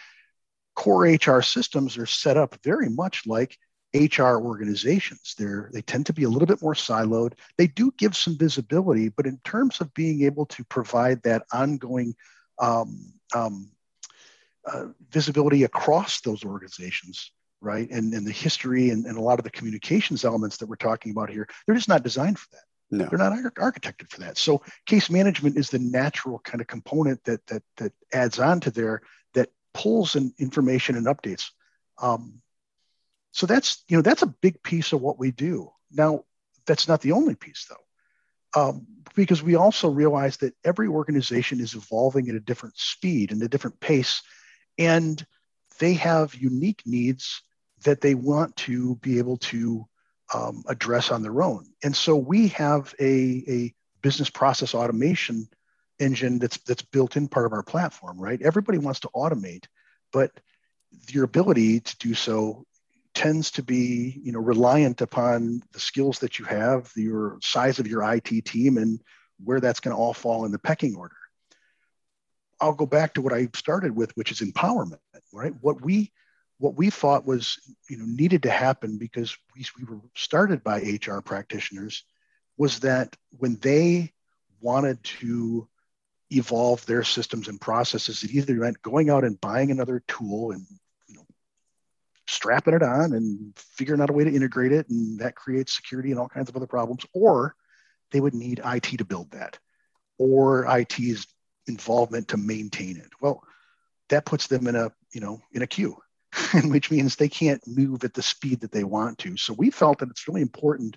core 0.74 1.04
HR 1.04 1.42
systems 1.42 1.96
are 1.96 2.06
set 2.06 2.36
up 2.36 2.58
very 2.64 2.88
much 2.88 3.22
like 3.24 3.56
HR 3.94 4.38
organizations. 4.38 5.34
They're, 5.38 5.70
they 5.72 5.82
tend 5.82 6.06
to 6.06 6.12
be 6.12 6.24
a 6.24 6.28
little 6.28 6.46
bit 6.46 6.60
more 6.60 6.74
siloed. 6.74 7.34
They 7.56 7.68
do 7.68 7.92
give 7.96 8.16
some 8.16 8.36
visibility, 8.36 9.08
but 9.08 9.26
in 9.26 9.38
terms 9.44 9.80
of 9.80 9.94
being 9.94 10.22
able 10.24 10.46
to 10.46 10.64
provide 10.64 11.22
that 11.22 11.44
ongoing 11.52 12.14
um, 12.58 13.12
um, 13.34 13.70
uh, 14.66 14.86
visibility 15.10 15.64
across 15.64 16.20
those 16.20 16.44
organizations, 16.44 17.30
right? 17.60 17.88
And, 17.90 18.12
and 18.14 18.26
the 18.26 18.32
history 18.32 18.90
and, 18.90 19.06
and 19.06 19.16
a 19.16 19.20
lot 19.20 19.38
of 19.38 19.44
the 19.44 19.50
communications 19.50 20.24
elements 20.24 20.56
that 20.56 20.66
we're 20.66 20.76
talking 20.76 21.12
about 21.12 21.30
here, 21.30 21.46
they're 21.66 21.76
just 21.76 21.88
not 21.88 22.02
designed 22.02 22.38
for 22.38 22.48
that. 22.52 22.62
No. 22.90 23.06
They're 23.06 23.18
not 23.18 23.32
architected 23.54 24.10
for 24.10 24.20
that. 24.20 24.38
So 24.38 24.62
case 24.86 25.10
management 25.10 25.56
is 25.56 25.70
the 25.70 25.78
natural 25.78 26.38
kind 26.40 26.60
of 26.60 26.66
component 26.66 27.22
that 27.24 27.44
that 27.46 27.62
that 27.78 27.92
adds 28.12 28.38
on 28.38 28.60
to 28.60 28.70
there 28.70 29.02
that 29.32 29.48
pulls 29.72 30.16
in 30.16 30.32
information 30.38 30.96
and 30.96 31.06
updates. 31.06 31.50
Um, 32.00 32.40
so 33.34 33.46
that's 33.46 33.82
you 33.88 33.96
know 33.96 34.02
that's 34.02 34.22
a 34.22 34.26
big 34.26 34.62
piece 34.62 34.92
of 34.92 35.00
what 35.00 35.18
we 35.18 35.32
do. 35.32 35.70
Now 35.90 36.22
that's 36.66 36.86
not 36.86 37.00
the 37.00 37.12
only 37.12 37.34
piece 37.34 37.66
though, 37.68 38.60
um, 38.60 38.86
because 39.16 39.42
we 39.42 39.56
also 39.56 39.90
realize 39.90 40.36
that 40.38 40.54
every 40.64 40.86
organization 40.86 41.60
is 41.60 41.74
evolving 41.74 42.28
at 42.28 42.36
a 42.36 42.40
different 42.40 42.78
speed 42.78 43.32
and 43.32 43.42
a 43.42 43.48
different 43.48 43.80
pace, 43.80 44.22
and 44.78 45.26
they 45.80 45.94
have 45.94 46.36
unique 46.36 46.82
needs 46.86 47.42
that 47.82 48.00
they 48.00 48.14
want 48.14 48.54
to 48.54 48.94
be 48.96 49.18
able 49.18 49.38
to 49.38 49.84
um, 50.32 50.62
address 50.68 51.10
on 51.10 51.22
their 51.22 51.42
own. 51.42 51.66
And 51.82 51.94
so 51.94 52.14
we 52.14 52.48
have 52.48 52.94
a, 53.00 53.42
a 53.48 53.74
business 54.00 54.30
process 54.30 54.76
automation 54.76 55.48
engine 55.98 56.38
that's 56.38 56.58
that's 56.58 56.82
built 56.82 57.16
in 57.16 57.26
part 57.26 57.46
of 57.46 57.52
our 57.52 57.64
platform, 57.64 58.16
right? 58.16 58.40
Everybody 58.40 58.78
wants 58.78 59.00
to 59.00 59.10
automate, 59.14 59.66
but 60.12 60.30
your 61.08 61.24
ability 61.24 61.80
to 61.80 61.96
do 61.98 62.14
so 62.14 62.64
tends 63.14 63.50
to 63.52 63.62
be 63.62 64.20
you 64.22 64.32
know 64.32 64.40
reliant 64.40 65.00
upon 65.00 65.62
the 65.72 65.80
skills 65.80 66.18
that 66.18 66.38
you 66.38 66.44
have 66.44 66.90
your 66.96 67.38
size 67.42 67.78
of 67.78 67.86
your 67.86 68.02
IT 68.12 68.44
team 68.44 68.78
and 68.78 69.00
where 69.42 69.60
that's 69.60 69.80
going 69.80 69.94
to 69.94 70.00
all 70.00 70.14
fall 70.14 70.44
in 70.44 70.52
the 70.52 70.58
pecking 70.58 70.94
order. 70.96 71.16
I'll 72.60 72.72
go 72.72 72.86
back 72.86 73.14
to 73.14 73.22
what 73.22 73.32
I 73.32 73.48
started 73.54 73.94
with 73.94 74.12
which 74.16 74.30
is 74.30 74.40
empowerment 74.40 74.98
right? 75.34 75.52
What 75.60 75.82
we 75.82 76.12
what 76.58 76.76
we 76.76 76.88
thought 76.88 77.26
was 77.26 77.58
you 77.90 77.98
know 77.98 78.04
needed 78.06 78.44
to 78.44 78.50
happen 78.50 78.96
because 78.96 79.36
we, 79.54 79.66
we 79.78 79.84
were 79.84 80.00
started 80.14 80.62
by 80.62 80.80
HR 80.80 81.20
practitioners 81.20 82.04
was 82.56 82.80
that 82.80 83.16
when 83.38 83.56
they 83.56 84.12
wanted 84.60 85.02
to 85.02 85.68
evolve 86.30 86.84
their 86.86 87.04
systems 87.04 87.48
and 87.48 87.60
processes 87.60 88.22
it 88.22 88.30
either 88.30 88.54
meant 88.54 88.80
going 88.82 89.10
out 89.10 89.24
and 89.24 89.40
buying 89.40 89.70
another 89.70 90.02
tool 90.08 90.52
and 90.52 90.64
strapping 92.26 92.74
it 92.74 92.82
on 92.82 93.12
and 93.12 93.52
figuring 93.56 94.00
out 94.00 94.10
a 94.10 94.12
way 94.12 94.24
to 94.24 94.34
integrate 94.34 94.72
it. 94.72 94.88
And 94.88 95.18
that 95.20 95.36
creates 95.36 95.74
security 95.74 96.10
and 96.10 96.18
all 96.18 96.28
kinds 96.28 96.48
of 96.48 96.56
other 96.56 96.66
problems. 96.66 97.04
Or 97.12 97.54
they 98.10 98.20
would 98.20 98.34
need 98.34 98.60
IT 98.64 98.98
to 98.98 99.04
build 99.04 99.30
that 99.32 99.58
or 100.18 100.66
IT's 100.78 101.26
involvement 101.66 102.28
to 102.28 102.36
maintain 102.36 102.96
it. 102.96 103.10
Well, 103.20 103.42
that 104.08 104.26
puts 104.26 104.46
them 104.46 104.66
in 104.66 104.76
a, 104.76 104.92
you 105.12 105.20
know, 105.20 105.40
in 105.52 105.62
a 105.62 105.66
queue, 105.66 105.96
which 106.64 106.90
means 106.90 107.16
they 107.16 107.28
can't 107.28 107.66
move 107.66 108.04
at 108.04 108.14
the 108.14 108.22
speed 108.22 108.60
that 108.60 108.72
they 108.72 108.84
want 108.84 109.18
to. 109.18 109.36
So 109.36 109.54
we 109.54 109.70
felt 109.70 109.98
that 109.98 110.10
it's 110.10 110.28
really 110.28 110.42
important 110.42 110.96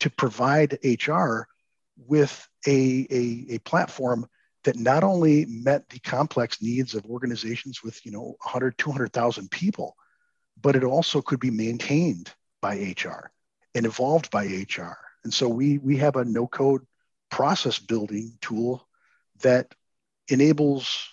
to 0.00 0.10
provide 0.10 0.78
HR 0.84 1.46
with 1.96 2.46
a, 2.66 3.06
a, 3.10 3.54
a 3.54 3.58
platform 3.60 4.26
that 4.64 4.76
not 4.76 5.04
only 5.04 5.46
met 5.46 5.88
the 5.88 5.98
complex 6.00 6.60
needs 6.60 6.94
of 6.94 7.06
organizations 7.06 7.82
with, 7.82 8.04
you 8.04 8.12
know, 8.12 8.36
100, 8.42 8.76
200,000 8.78 9.50
people, 9.50 9.96
but 10.60 10.76
it 10.76 10.84
also 10.84 11.22
could 11.22 11.40
be 11.40 11.50
maintained 11.50 12.32
by 12.60 12.76
HR 12.76 13.30
and 13.74 13.86
evolved 13.86 14.30
by 14.30 14.44
HR. 14.44 14.96
And 15.24 15.32
so 15.32 15.48
we 15.48 15.78
we 15.78 15.96
have 15.98 16.16
a 16.16 16.24
no 16.24 16.46
code 16.46 16.86
process 17.30 17.78
building 17.78 18.32
tool 18.40 18.86
that 19.42 19.74
enables 20.28 21.08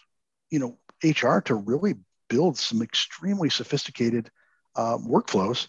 you 0.50 0.60
know 0.60 0.78
HR 1.04 1.40
to 1.40 1.56
really 1.56 1.96
build 2.30 2.58
some 2.58 2.82
extremely 2.82 3.50
sophisticated 3.50 4.30
um, 4.76 5.06
workflows 5.06 5.68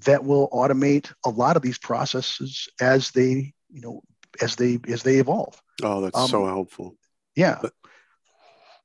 that 0.00 0.24
will 0.24 0.48
automate 0.50 1.12
a 1.24 1.30
lot 1.30 1.56
of 1.56 1.62
these 1.62 1.78
processes 1.78 2.68
as 2.80 3.10
they 3.12 3.54
you 3.70 3.80
know 3.80 4.02
as 4.40 4.56
they 4.56 4.78
as 4.88 5.02
they 5.02 5.16
evolve. 5.16 5.60
Oh, 5.82 6.00
that's 6.00 6.18
um, 6.18 6.28
so 6.28 6.46
helpful. 6.46 6.96
Yeah. 7.34 7.58
But 7.62 7.72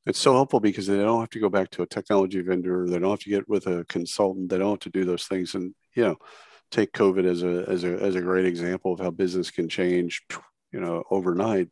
it's 0.05 0.19
so 0.19 0.33
helpful 0.33 0.59
because 0.59 0.87
they 0.87 0.97
don't 0.97 1.19
have 1.19 1.29
to 1.29 1.39
go 1.39 1.49
back 1.49 1.69
to 1.71 1.83
a 1.83 1.87
technology 1.87 2.41
vendor. 2.41 2.87
They 2.87 2.99
don't 2.99 3.11
have 3.11 3.19
to 3.19 3.29
get 3.29 3.47
with 3.47 3.67
a 3.67 3.85
consultant. 3.87 4.49
They 4.49 4.57
don't 4.57 4.71
have 4.71 4.79
to 4.79 4.89
do 4.89 5.05
those 5.05 5.25
things. 5.25 5.55
And 5.55 5.75
you 5.93 6.03
know, 6.03 6.17
take 6.71 6.93
COVID 6.93 7.25
as 7.25 7.43
a 7.43 7.69
as 7.69 7.83
a 7.83 8.01
as 8.01 8.15
a 8.15 8.21
great 8.21 8.45
example 8.45 8.93
of 8.93 8.99
how 8.99 9.11
business 9.11 9.51
can 9.51 9.69
change, 9.69 10.21
you 10.71 10.79
know, 10.79 11.03
overnight. 11.11 11.69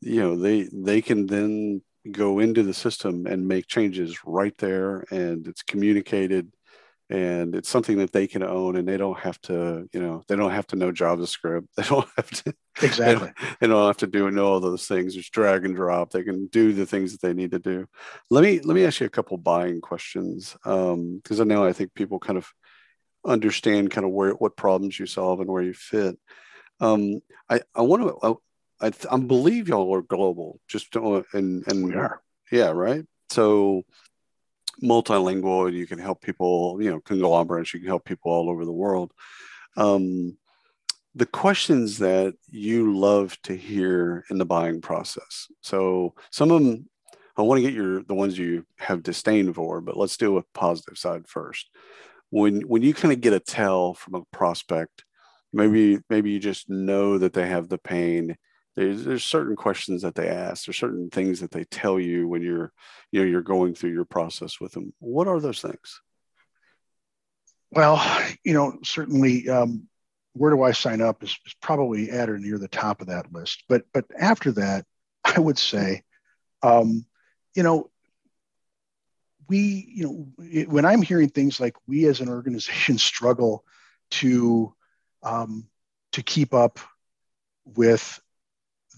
You 0.00 0.20
know, 0.22 0.36
they 0.36 0.68
they 0.72 1.02
can 1.02 1.26
then 1.26 1.82
go 2.10 2.38
into 2.38 2.62
the 2.62 2.74
system 2.74 3.26
and 3.26 3.46
make 3.46 3.66
changes 3.66 4.18
right 4.24 4.56
there, 4.58 5.04
and 5.10 5.46
it's 5.46 5.62
communicated 5.62 6.50
and 7.08 7.54
it's 7.54 7.68
something 7.68 7.98
that 7.98 8.12
they 8.12 8.26
can 8.26 8.42
own 8.42 8.74
and 8.74 8.86
they 8.86 8.96
don't 8.96 9.18
have 9.18 9.40
to 9.40 9.88
you 9.92 10.00
know 10.00 10.22
they 10.26 10.34
don't 10.34 10.50
have 10.50 10.66
to 10.68 10.76
know 10.76 10.90
javascript. 10.90 11.66
They 11.76 11.82
don't 11.84 12.08
have 12.16 12.30
to 12.30 12.54
exactly 12.82 13.04
they 13.04 13.14
don't, 13.14 13.60
they 13.60 13.66
don't 13.68 13.86
have 13.86 13.96
to 13.98 14.06
do 14.06 14.30
know 14.30 14.46
all 14.46 14.60
those 14.60 14.86
things. 14.86 15.14
Just 15.14 15.32
drag 15.32 15.64
and 15.64 15.76
drop. 15.76 16.10
They 16.10 16.24
can 16.24 16.46
do 16.48 16.72
the 16.72 16.86
things 16.86 17.12
that 17.12 17.20
they 17.20 17.32
need 17.32 17.52
to 17.52 17.58
do. 17.58 17.86
Let 18.30 18.42
me 18.42 18.60
let 18.60 18.74
me 18.74 18.84
ask 18.84 19.00
you 19.00 19.06
a 19.06 19.10
couple 19.10 19.36
buying 19.38 19.80
questions 19.80 20.56
because 20.62 21.40
um, 21.40 21.40
i 21.40 21.44
know 21.44 21.64
i 21.64 21.72
think 21.72 21.94
people 21.94 22.18
kind 22.18 22.38
of 22.38 22.48
understand 23.24 23.90
kind 23.90 24.04
of 24.04 24.12
where 24.12 24.32
what 24.32 24.56
problems 24.56 24.98
you 24.98 25.06
solve 25.06 25.40
and 25.40 25.50
where 25.50 25.62
you 25.62 25.74
fit. 25.74 26.18
Um, 26.80 27.20
i 27.48 27.60
i 27.74 27.82
want 27.82 28.02
to 28.02 28.38
I, 28.80 28.92
I, 29.10 29.16
believe 29.16 29.68
y'all 29.68 29.94
are 29.94 30.02
global 30.02 30.60
just 30.68 30.92
to, 30.92 31.24
and 31.32 31.66
and 31.66 31.86
we 31.86 31.94
are. 31.94 32.20
Yeah 32.52 32.70
right? 32.70 33.04
So 33.30 33.84
multilingual 34.82 35.72
you 35.72 35.86
can 35.86 35.98
help 35.98 36.20
people 36.20 36.78
you 36.80 36.90
know 36.90 37.00
conglomerates 37.00 37.72
you 37.72 37.80
can 37.80 37.88
help 37.88 38.04
people 38.04 38.30
all 38.30 38.50
over 38.50 38.64
the 38.64 38.72
world 38.72 39.12
um, 39.76 40.36
the 41.14 41.26
questions 41.26 41.98
that 41.98 42.34
you 42.48 42.96
love 42.96 43.36
to 43.42 43.54
hear 43.54 44.24
in 44.30 44.38
the 44.38 44.44
buying 44.44 44.80
process 44.80 45.48
so 45.60 46.14
some 46.30 46.50
of 46.50 46.62
them 46.62 46.86
I 47.36 47.42
want 47.42 47.58
to 47.58 47.62
get 47.62 47.74
your 47.74 48.02
the 48.02 48.14
ones 48.14 48.38
you 48.38 48.64
have 48.78 49.02
disdain 49.02 49.52
for, 49.52 49.80
but 49.80 49.96
let's 49.96 50.16
deal 50.16 50.32
with 50.32 50.50
positive 50.54 50.96
side 50.96 51.28
first. 51.28 51.68
When 52.30 52.62
when 52.62 52.82
you 52.82 52.94
kind 52.94 53.12
of 53.12 53.20
get 53.20 53.34
a 53.34 53.40
tell 53.40 53.94
from 53.94 54.14
a 54.14 54.24
prospect, 54.32 55.04
maybe 55.52 55.98
maybe 56.08 56.30
you 56.30 56.40
just 56.40 56.70
know 56.70 57.18
that 57.18 57.34
they 57.34 57.46
have 57.46 57.68
the 57.68 57.78
pain. 57.78 58.36
There's, 58.76 59.04
there's 59.04 59.24
certain 59.24 59.56
questions 59.56 60.02
that 60.02 60.14
they 60.14 60.28
ask. 60.28 60.66
There's 60.66 60.76
certain 60.76 61.08
things 61.08 61.40
that 61.40 61.50
they 61.50 61.64
tell 61.64 61.98
you 61.98 62.28
when 62.28 62.42
you're 62.42 62.72
you 63.10 63.20
know 63.20 63.26
you're 63.26 63.42
going 63.42 63.74
through 63.74 63.92
your 63.92 64.04
process 64.04 64.60
with 64.60 64.72
them. 64.72 64.92
What 64.98 65.28
are 65.28 65.40
those 65.40 65.62
things? 65.62 66.00
Well, 67.70 68.02
you 68.44 68.52
know, 68.52 68.78
certainly 68.84 69.48
um, 69.48 69.88
where 70.34 70.50
do 70.50 70.62
I 70.62 70.72
sign 70.72 71.00
up 71.00 71.22
is, 71.22 71.36
is, 71.46 71.54
probably 71.60 72.10
at 72.10 72.28
or 72.28 72.38
near 72.38 72.58
the 72.58 72.68
top 72.68 73.00
of 73.00 73.08
that 73.08 73.32
list. 73.32 73.64
But 73.68 73.84
but 73.94 74.04
after 74.18 74.52
that, 74.52 74.84
I 75.24 75.40
would 75.40 75.58
say, 75.58 76.02
um, 76.62 77.06
you 77.54 77.62
know, 77.62 77.90
we 79.48 79.90
you 79.94 80.04
know 80.04 80.44
it, 80.44 80.68
when 80.68 80.84
I'm 80.84 81.02
hearing 81.02 81.30
things 81.30 81.60
like 81.60 81.76
we 81.86 82.06
as 82.06 82.20
an 82.20 82.28
organization 82.28 82.98
struggle 82.98 83.64
to 84.10 84.74
um, 85.22 85.66
to 86.12 86.22
keep 86.22 86.52
up 86.52 86.78
with 87.64 88.20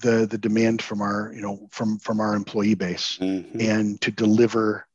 the 0.01 0.27
the 0.27 0.39
demand 0.39 0.83
from 0.83 1.01
our 1.01 1.33
you 1.35 1.43
know 1.43 1.69
from 1.71 1.99
from 1.99 2.21
our 2.21 2.35
employee 2.35 2.75
base 2.75 3.19
mm-hmm. 3.21 3.61
and 3.61 4.01
to 4.01 4.11
deliver 4.11 4.87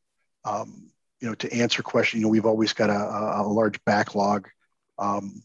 um, 0.45 0.91
you 1.23 1.29
know, 1.29 1.35
to 1.35 1.53
answer 1.53 1.81
questions, 1.81 2.19
you 2.19 2.25
know, 2.25 2.29
we've 2.29 2.45
always 2.45 2.73
got 2.73 2.89
a, 2.89 3.41
a 3.41 3.47
large 3.47 3.81
backlog. 3.85 4.49
Um, 4.99 5.41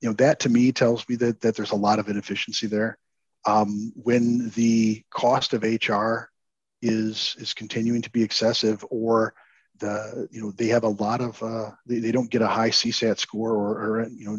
you 0.00 0.08
know, 0.08 0.14
that 0.14 0.40
to 0.40 0.48
me 0.48 0.72
tells 0.72 1.06
me 1.06 1.16
that, 1.16 1.42
that 1.42 1.54
there's 1.54 1.72
a 1.72 1.76
lot 1.76 1.98
of 1.98 2.08
inefficiency 2.08 2.66
there. 2.66 2.96
Um, 3.44 3.92
when 3.94 4.48
the 4.50 5.04
cost 5.10 5.52
of 5.52 5.64
HR 5.64 6.30
is 6.80 7.36
is 7.38 7.52
continuing 7.52 8.00
to 8.02 8.10
be 8.10 8.22
excessive, 8.22 8.84
or 8.88 9.34
the 9.80 10.28
you 10.30 10.40
know 10.40 10.50
they 10.52 10.68
have 10.68 10.84
a 10.84 10.88
lot 10.88 11.20
of 11.20 11.42
uh, 11.42 11.72
they, 11.84 11.98
they 11.98 12.10
don't 12.10 12.30
get 12.30 12.40
a 12.40 12.46
high 12.46 12.70
CSAT 12.70 13.18
score 13.18 13.52
or, 13.52 13.98
or 13.98 14.08
you 14.08 14.24
know 14.24 14.38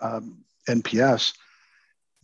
um, 0.00 0.44
NPS, 0.68 1.34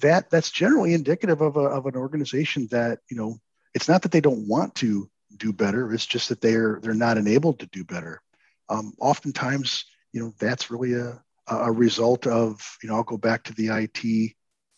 that 0.04 0.28
that's 0.28 0.50
generally 0.50 0.92
indicative 0.92 1.40
of, 1.40 1.56
a, 1.56 1.60
of 1.60 1.86
an 1.86 1.96
organization 1.96 2.68
that 2.70 3.00
you 3.10 3.16
know 3.16 3.38
it's 3.74 3.88
not 3.88 4.02
that 4.02 4.12
they 4.12 4.20
don't 4.20 4.46
want 4.46 4.74
to 4.76 5.10
do 5.36 5.52
better. 5.52 5.92
It's 5.92 6.06
just 6.06 6.28
that 6.28 6.40
they're 6.40 6.78
they're 6.82 6.94
not 6.94 7.18
enabled 7.18 7.58
to 7.60 7.66
do 7.66 7.84
better. 7.84 8.20
Um, 8.68 8.92
oftentimes, 9.00 9.84
you 10.12 10.22
know, 10.22 10.32
that's 10.38 10.70
really 10.70 10.92
a 10.94 11.20
a 11.48 11.72
result 11.72 12.26
of 12.26 12.60
you 12.82 12.88
know 12.88 12.96
I'll 12.96 13.02
go 13.02 13.16
back 13.16 13.44
to 13.44 13.54
the 13.54 13.68
IT. 13.68 14.04
You 14.04 14.30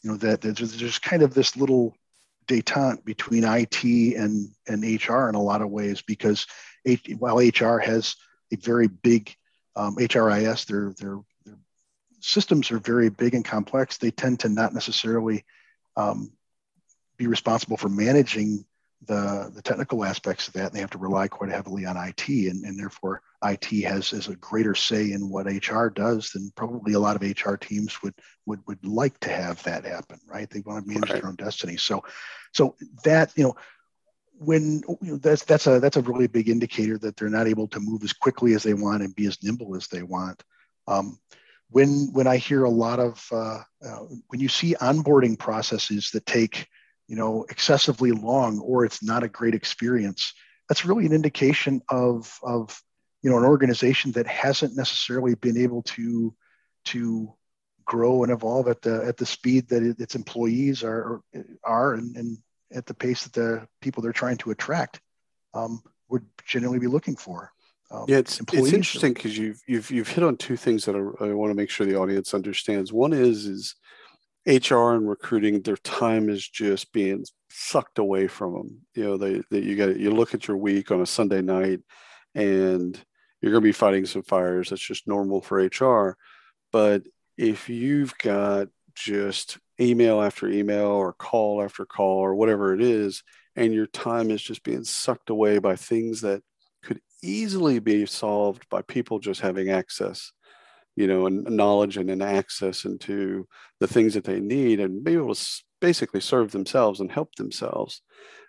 know 0.05 0.17
that 0.19 0.41
there's, 0.41 0.77
there's 0.79 0.99
kind 0.99 1.23
of 1.23 1.35
this 1.35 1.57
little 1.57 1.95
detente 2.47 3.05
between 3.05 3.43
IT 3.45 3.83
and 4.17 4.49
and 4.69 4.85
HR 4.85 5.29
in 5.29 5.35
a 5.35 5.43
lot 5.43 5.61
of 5.63 5.71
ways 5.71 6.03
because 6.03 6.47
H, 6.85 7.11
while 7.19 7.39
HR 7.39 7.79
has 7.79 8.15
a 8.53 8.57
very 8.57 8.87
big 8.87 9.35
um, 9.75 9.97
HRIS, 9.97 10.67
their, 10.67 10.95
their 10.99 11.19
systems 12.21 12.71
are 12.71 12.79
very 12.79 13.09
big 13.09 13.35
and 13.35 13.45
complex. 13.45 13.97
They 13.97 14.11
tend 14.11 14.41
to 14.41 14.49
not 14.49 14.75
necessarily 14.75 15.45
um, 15.97 16.33
be 17.17 17.27
responsible 17.27 17.77
for 17.77 17.89
managing 17.89 18.65
the, 19.07 19.51
the 19.55 19.63
technical 19.63 20.05
aspects 20.05 20.49
of 20.49 20.55
that, 20.55 20.67
and 20.67 20.73
they 20.73 20.81
have 20.81 20.91
to 20.91 20.99
rely 20.99 21.29
quite 21.29 21.51
heavily 21.51 21.85
on 21.85 21.97
IT, 21.97 22.29
and, 22.29 22.65
and 22.65 22.79
therefore 22.79 23.23
IT 23.45 23.67
has, 23.85 24.11
has 24.11 24.29
a 24.29 24.37
greater 24.37 24.75
say 24.75 25.13
in 25.13 25.29
what 25.29 25.47
HR 25.47 25.89
does 25.89 26.31
than 26.31 26.51
probably 26.57 26.95
a 26.95 26.99
lot 26.99 27.17
of 27.17 27.23
HR 27.23 27.55
teams 27.55 28.03
would 28.03 28.15
would 28.47 28.61
would 28.67 28.85
like 28.85 29.19
to 29.21 29.31
have 29.31 29.63
that 29.65 29.85
happen, 29.85 30.19
right? 30.27 30.49
They 30.49 30.61
want 30.61 30.85
to 30.85 30.89
manage 30.89 31.11
right. 31.11 31.21
their 31.21 31.29
own 31.29 31.37
destiny. 31.37 31.77
So, 31.77 32.05
so 32.53 32.75
that 33.05 33.33
you 33.37 33.45
know, 33.45 33.57
when 34.39 34.83
you 35.03 35.13
know, 35.13 35.17
that's 35.19 35.45
that's 35.45 35.67
a 35.67 35.79
that's 35.79 35.97
a 35.97 36.03
really 36.03 36.27
big 36.27 36.49
indicator 36.49 36.99
that 36.99 37.17
they're 37.17 37.29
not 37.29 37.47
able 37.47 37.69
to 37.69 37.81
move 37.81 38.03
as 38.03 38.13
quickly 38.13 38.55
as 38.55 38.63
they 38.63 38.75
want 38.75 39.03
and 39.03 39.15
be 39.15 39.27
as 39.27 39.43
nimble 39.43 39.77
as 39.77 39.89
they 39.89 40.03
want. 40.03 40.43
Um, 40.89 41.19
when 41.71 42.11
when 42.13 42.27
I 42.27 42.37
hear 42.37 42.65
a 42.65 42.71
lot 42.71 43.01
of 43.01 43.27
uh, 43.33 43.61
uh, 43.85 43.99
when 44.29 44.41
you 44.41 44.49
see 44.49 44.75
onboarding 44.81 45.39
processes 45.39 46.11
that 46.13 46.27
take 46.27 46.69
you 47.09 47.17
know 47.17 47.45
excessively 47.49 48.13
long 48.13 48.61
or 48.61 48.85
it's 48.85 49.03
not 49.03 49.23
a 49.23 49.29
great 49.29 49.55
experience 49.55 50.33
that's 50.69 50.85
really 50.85 51.07
an 51.07 51.13
indication 51.13 51.83
of 51.89 52.39
of 52.43 52.81
you 53.23 53.31
know 53.31 53.39
an 53.39 53.45
organization 53.45 54.13
that 54.13 54.27
hasn't 54.27 54.77
necessarily 54.77 55.35
been 55.35 55.57
able 55.57 55.83
to 55.83 56.35
to 56.85 57.33
grow 57.85 58.25
and 58.25 58.33
evolve 58.33 58.69
at 58.69 58.83
the 58.83 59.05
at 59.05 59.17
the 59.17 59.27
speed 59.27 59.69
that 59.69 59.83
it, 59.83 60.01
its 60.01 60.15
employees 60.15 60.83
are 60.83 61.21
are 61.65 61.95
and, 61.95 62.17
and 62.17 62.39
at 62.73 62.87
the 62.87 62.95
pace 62.95 63.25
that 63.25 63.33
the 63.33 63.67
people 63.81 64.03
they're 64.03 64.13
trying 64.13 64.37
to 64.37 64.51
attract 64.51 65.01
um, 65.55 65.81
would 66.09 66.25
generally 66.45 66.79
be 66.79 66.87
looking 66.87 67.17
for. 67.17 67.53
Um, 67.91 68.05
yeah, 68.09 68.19
it's, 68.19 68.41
it's 68.53 68.73
interesting 68.73 69.13
because 69.13 69.39
you've 69.39 69.61
you've 69.67 69.91
you've 69.91 70.09
hit 70.09 70.25
on 70.25 70.37
two 70.37 70.57
things 70.57 70.85
that 70.85 70.97
I, 70.97 71.25
I 71.25 71.33
want 71.35 71.51
to 71.51 71.55
make 71.55 71.71
sure 71.71 71.87
the 71.87 71.99
audience 71.99 72.35
understands. 72.35 72.93
One 72.93 73.13
is 73.13 73.47
is 73.47 73.77
HR 74.47 74.93
and 74.93 75.09
recruiting, 75.09 75.61
their 75.61 75.77
time 75.79 76.29
is 76.29 76.47
just 76.47 76.93
being 76.93 77.25
sucked 77.51 77.99
away 77.99 78.29
from 78.29 78.53
them. 78.53 78.81
You 78.95 79.05
know, 79.05 79.17
they, 79.17 79.43
they 79.51 79.59
you 79.59 79.77
got 79.77 79.99
you 79.99 80.13
look 80.13 80.35
at 80.35 80.47
your 80.47 80.57
week 80.57 80.91
on 80.93 81.01
a 81.01 81.07
Sunday 81.07 81.43
night, 81.43 81.81
and 82.35 82.99
you're 83.41 83.53
going 83.53 83.63
to 83.63 83.69
be 83.69 83.73
fighting 83.73 84.07
some 84.07 84.23
fires. 84.23 84.71
That's 84.71 84.87
just 84.87 85.09
normal 85.09 85.41
for 85.41 85.59
HR. 85.59 86.17
But 86.73 87.03
if 87.37 87.69
you've 87.69 88.17
got 88.19 88.69
just 88.95 89.59
email 89.81 90.23
after 90.23 90.49
email 90.49 90.87
or 90.87 91.13
call 91.13 91.63
after 91.63 91.85
call 91.85 92.19
or 92.19 92.35
whatever 92.37 92.73
it 92.73 92.81
is, 92.81 93.25
and 93.57 93.75
your 93.75 93.87
time 93.87 94.31
is 94.31 94.43
just 94.43 94.63
being 94.63 94.85
sucked 94.85 95.31
away 95.31 95.59
by 95.59 95.75
things 95.75 96.21
that 96.21 96.43
easily 97.27 97.79
be 97.79 98.07
solved 98.07 98.69
by 98.71 98.83
people 98.83 99.19
just 99.19 99.41
having 99.41 99.71
access 99.71 100.33
you 100.97 101.07
know, 101.07 101.27
and 101.27 101.45
knowledge 101.45 101.99
and 101.99 102.11
an 102.11 102.23
access 102.23 102.87
into 102.87 103.47
the 103.81 103.87
things 103.87 104.15
that 104.15 104.25
they 104.25 104.41
need 104.41 104.81
and 104.81 105.05
be 105.05 105.13
able 105.13 105.35
to 105.35 105.63
basically 105.81 106.21
serve 106.21 106.51
themselves 106.51 107.01
and 107.01 107.13
help 107.13 107.35
themselves. 107.35 108.01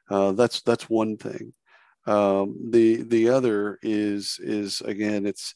Uh, 0.10 0.32
that's 0.32 0.62
that's 0.62 0.90
one 0.90 1.18
thing. 1.18 1.54
Um, 2.08 2.70
the 2.72 3.04
the 3.04 3.30
other 3.30 3.78
is 3.82 4.40
is 4.42 4.80
again 4.80 5.26
it's 5.26 5.54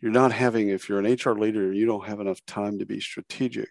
you're 0.00 0.10
not 0.10 0.32
having 0.32 0.68
if 0.68 0.88
you're 0.88 0.98
an 0.98 1.12
HR 1.12 1.38
leader 1.38 1.72
you 1.72 1.86
don't 1.86 2.06
have 2.06 2.20
enough 2.20 2.44
time 2.44 2.80
to 2.80 2.86
be 2.86 3.00
strategic 3.00 3.70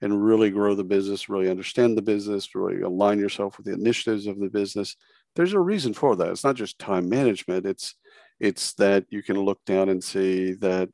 and 0.00 0.24
really 0.24 0.50
grow 0.50 0.74
the 0.74 0.84
business, 0.84 1.28
really 1.28 1.50
understand 1.50 1.98
the 1.98 2.02
business, 2.02 2.54
really 2.54 2.80
align 2.80 3.18
yourself 3.18 3.58
with 3.58 3.66
the 3.66 3.74
initiatives 3.74 4.26
of 4.26 4.38
the 4.38 4.48
business. 4.48 4.96
There's 5.36 5.52
a 5.52 5.60
reason 5.60 5.94
for 5.94 6.16
that. 6.16 6.28
It's 6.28 6.44
not 6.44 6.56
just 6.56 6.78
time 6.78 7.08
management. 7.08 7.66
It's 7.66 7.94
it's 8.40 8.72
that 8.74 9.04
you 9.10 9.22
can 9.22 9.38
look 9.38 9.60
down 9.66 9.90
and 9.90 10.02
see 10.02 10.54
that, 10.54 10.88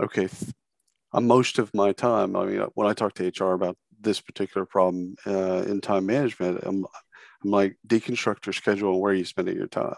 okay, 0.00 0.28
most 1.12 1.58
of 1.58 1.74
my 1.74 1.92
time, 1.92 2.36
I 2.36 2.44
mean, 2.44 2.60
when 2.74 2.86
I 2.86 2.92
talk 2.92 3.14
to 3.14 3.26
HR 3.26 3.54
about 3.54 3.76
this 4.00 4.20
particular 4.20 4.64
problem 4.64 5.16
uh, 5.26 5.64
in 5.66 5.80
time 5.80 6.06
management, 6.06 6.60
I'm, 6.62 6.86
I'm 7.42 7.50
like, 7.50 7.76
deconstruct 7.88 8.46
your 8.46 8.52
schedule 8.52 8.92
and 8.92 9.00
where 9.00 9.12
are 9.12 9.16
you 9.16 9.24
spending 9.24 9.56
your 9.56 9.66
time? 9.66 9.94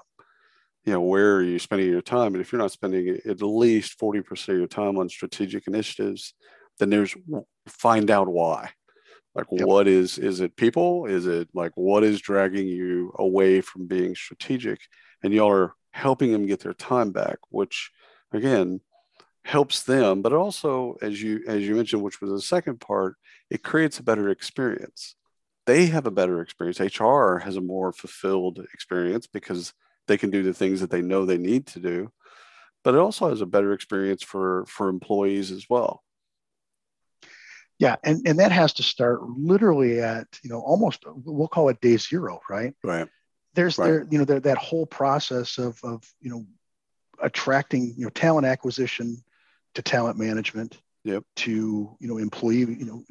You 0.84 0.94
know, 0.94 1.02
where 1.02 1.36
are 1.36 1.42
you 1.42 1.58
spending 1.58 1.90
your 1.90 2.00
time? 2.00 2.34
And 2.34 2.40
if 2.40 2.52
you're 2.52 2.60
not 2.60 2.72
spending 2.72 3.18
at 3.26 3.42
least 3.42 3.98
40% 4.00 4.48
of 4.48 4.56
your 4.56 4.66
time 4.66 4.96
on 4.96 5.10
strategic 5.10 5.66
initiatives, 5.66 6.32
then 6.78 6.88
there's 6.88 7.14
find 7.66 8.10
out 8.10 8.28
why 8.28 8.70
like 9.38 9.46
yep. 9.52 9.66
what 9.66 9.86
is 9.86 10.18
is 10.18 10.40
it 10.40 10.56
people 10.56 11.06
is 11.06 11.26
it 11.26 11.48
like 11.54 11.72
what 11.76 12.02
is 12.02 12.20
dragging 12.20 12.66
you 12.66 13.12
away 13.18 13.60
from 13.60 13.86
being 13.86 14.14
strategic 14.14 14.80
and 15.22 15.32
y'all 15.32 15.50
are 15.50 15.74
helping 15.92 16.32
them 16.32 16.46
get 16.46 16.60
their 16.60 16.74
time 16.74 17.10
back, 17.10 17.38
which 17.50 17.90
again 18.32 18.80
helps 19.44 19.82
them, 19.82 20.22
but 20.22 20.32
also 20.32 20.96
as 21.02 21.22
you 21.22 21.42
as 21.46 21.66
you 21.66 21.74
mentioned, 21.74 22.02
which 22.02 22.20
was 22.20 22.30
the 22.30 22.40
second 22.40 22.80
part, 22.80 23.16
it 23.50 23.62
creates 23.62 23.98
a 23.98 24.02
better 24.02 24.28
experience. 24.28 25.14
They 25.66 25.86
have 25.86 26.06
a 26.06 26.10
better 26.10 26.40
experience. 26.40 26.80
HR 26.80 27.38
has 27.38 27.56
a 27.56 27.60
more 27.60 27.92
fulfilled 27.92 28.64
experience 28.72 29.26
because 29.26 29.74
they 30.06 30.16
can 30.16 30.30
do 30.30 30.42
the 30.42 30.54
things 30.54 30.80
that 30.80 30.90
they 30.90 31.02
know 31.02 31.24
they 31.24 31.38
need 31.38 31.66
to 31.68 31.80
do, 31.80 32.10
but 32.82 32.94
it 32.94 32.98
also 32.98 33.28
has 33.28 33.40
a 33.40 33.46
better 33.46 33.72
experience 33.72 34.22
for 34.22 34.64
for 34.66 34.88
employees 34.88 35.50
as 35.50 35.66
well. 35.68 36.02
Yeah, 37.78 37.96
and, 38.02 38.26
and 38.26 38.40
that 38.40 38.50
has 38.50 38.72
to 38.74 38.82
start 38.82 39.22
literally 39.22 40.00
at, 40.00 40.26
you 40.42 40.50
know, 40.50 40.60
almost 40.60 41.04
we'll 41.06 41.46
call 41.46 41.68
it 41.68 41.80
day 41.80 41.96
zero, 41.96 42.40
right? 42.50 42.74
Right 42.82 43.08
there's 43.58 43.76
right. 43.76 43.86
there 43.86 44.06
you 44.08 44.18
know 44.18 44.24
there, 44.24 44.38
that 44.38 44.56
whole 44.56 44.86
process 44.86 45.58
of 45.58 45.80
of 45.82 46.04
you 46.20 46.30
know 46.30 46.46
attracting 47.20 47.92
you 47.96 48.04
know 48.04 48.10
talent 48.10 48.46
acquisition 48.46 49.16
to 49.74 49.82
talent 49.82 50.16
management 50.16 50.80
yep. 51.02 51.24
to 51.34 51.96
you 51.98 52.08
know 52.08 52.18
employee 52.18 52.58
you 52.58 52.84
know 52.84 53.02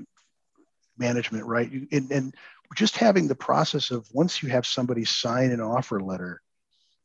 management 0.98 1.46
right 1.46 1.70
and, 1.92 2.12
and 2.12 2.36
just 2.76 2.96
having 2.96 3.28
the 3.28 3.36
process 3.36 3.92
of 3.92 4.08
once 4.14 4.42
you 4.42 4.48
have 4.50 4.66
somebody 4.66 5.04
sign 5.04 5.52
an 5.52 5.60
offer 5.60 6.00
letter 6.00 6.42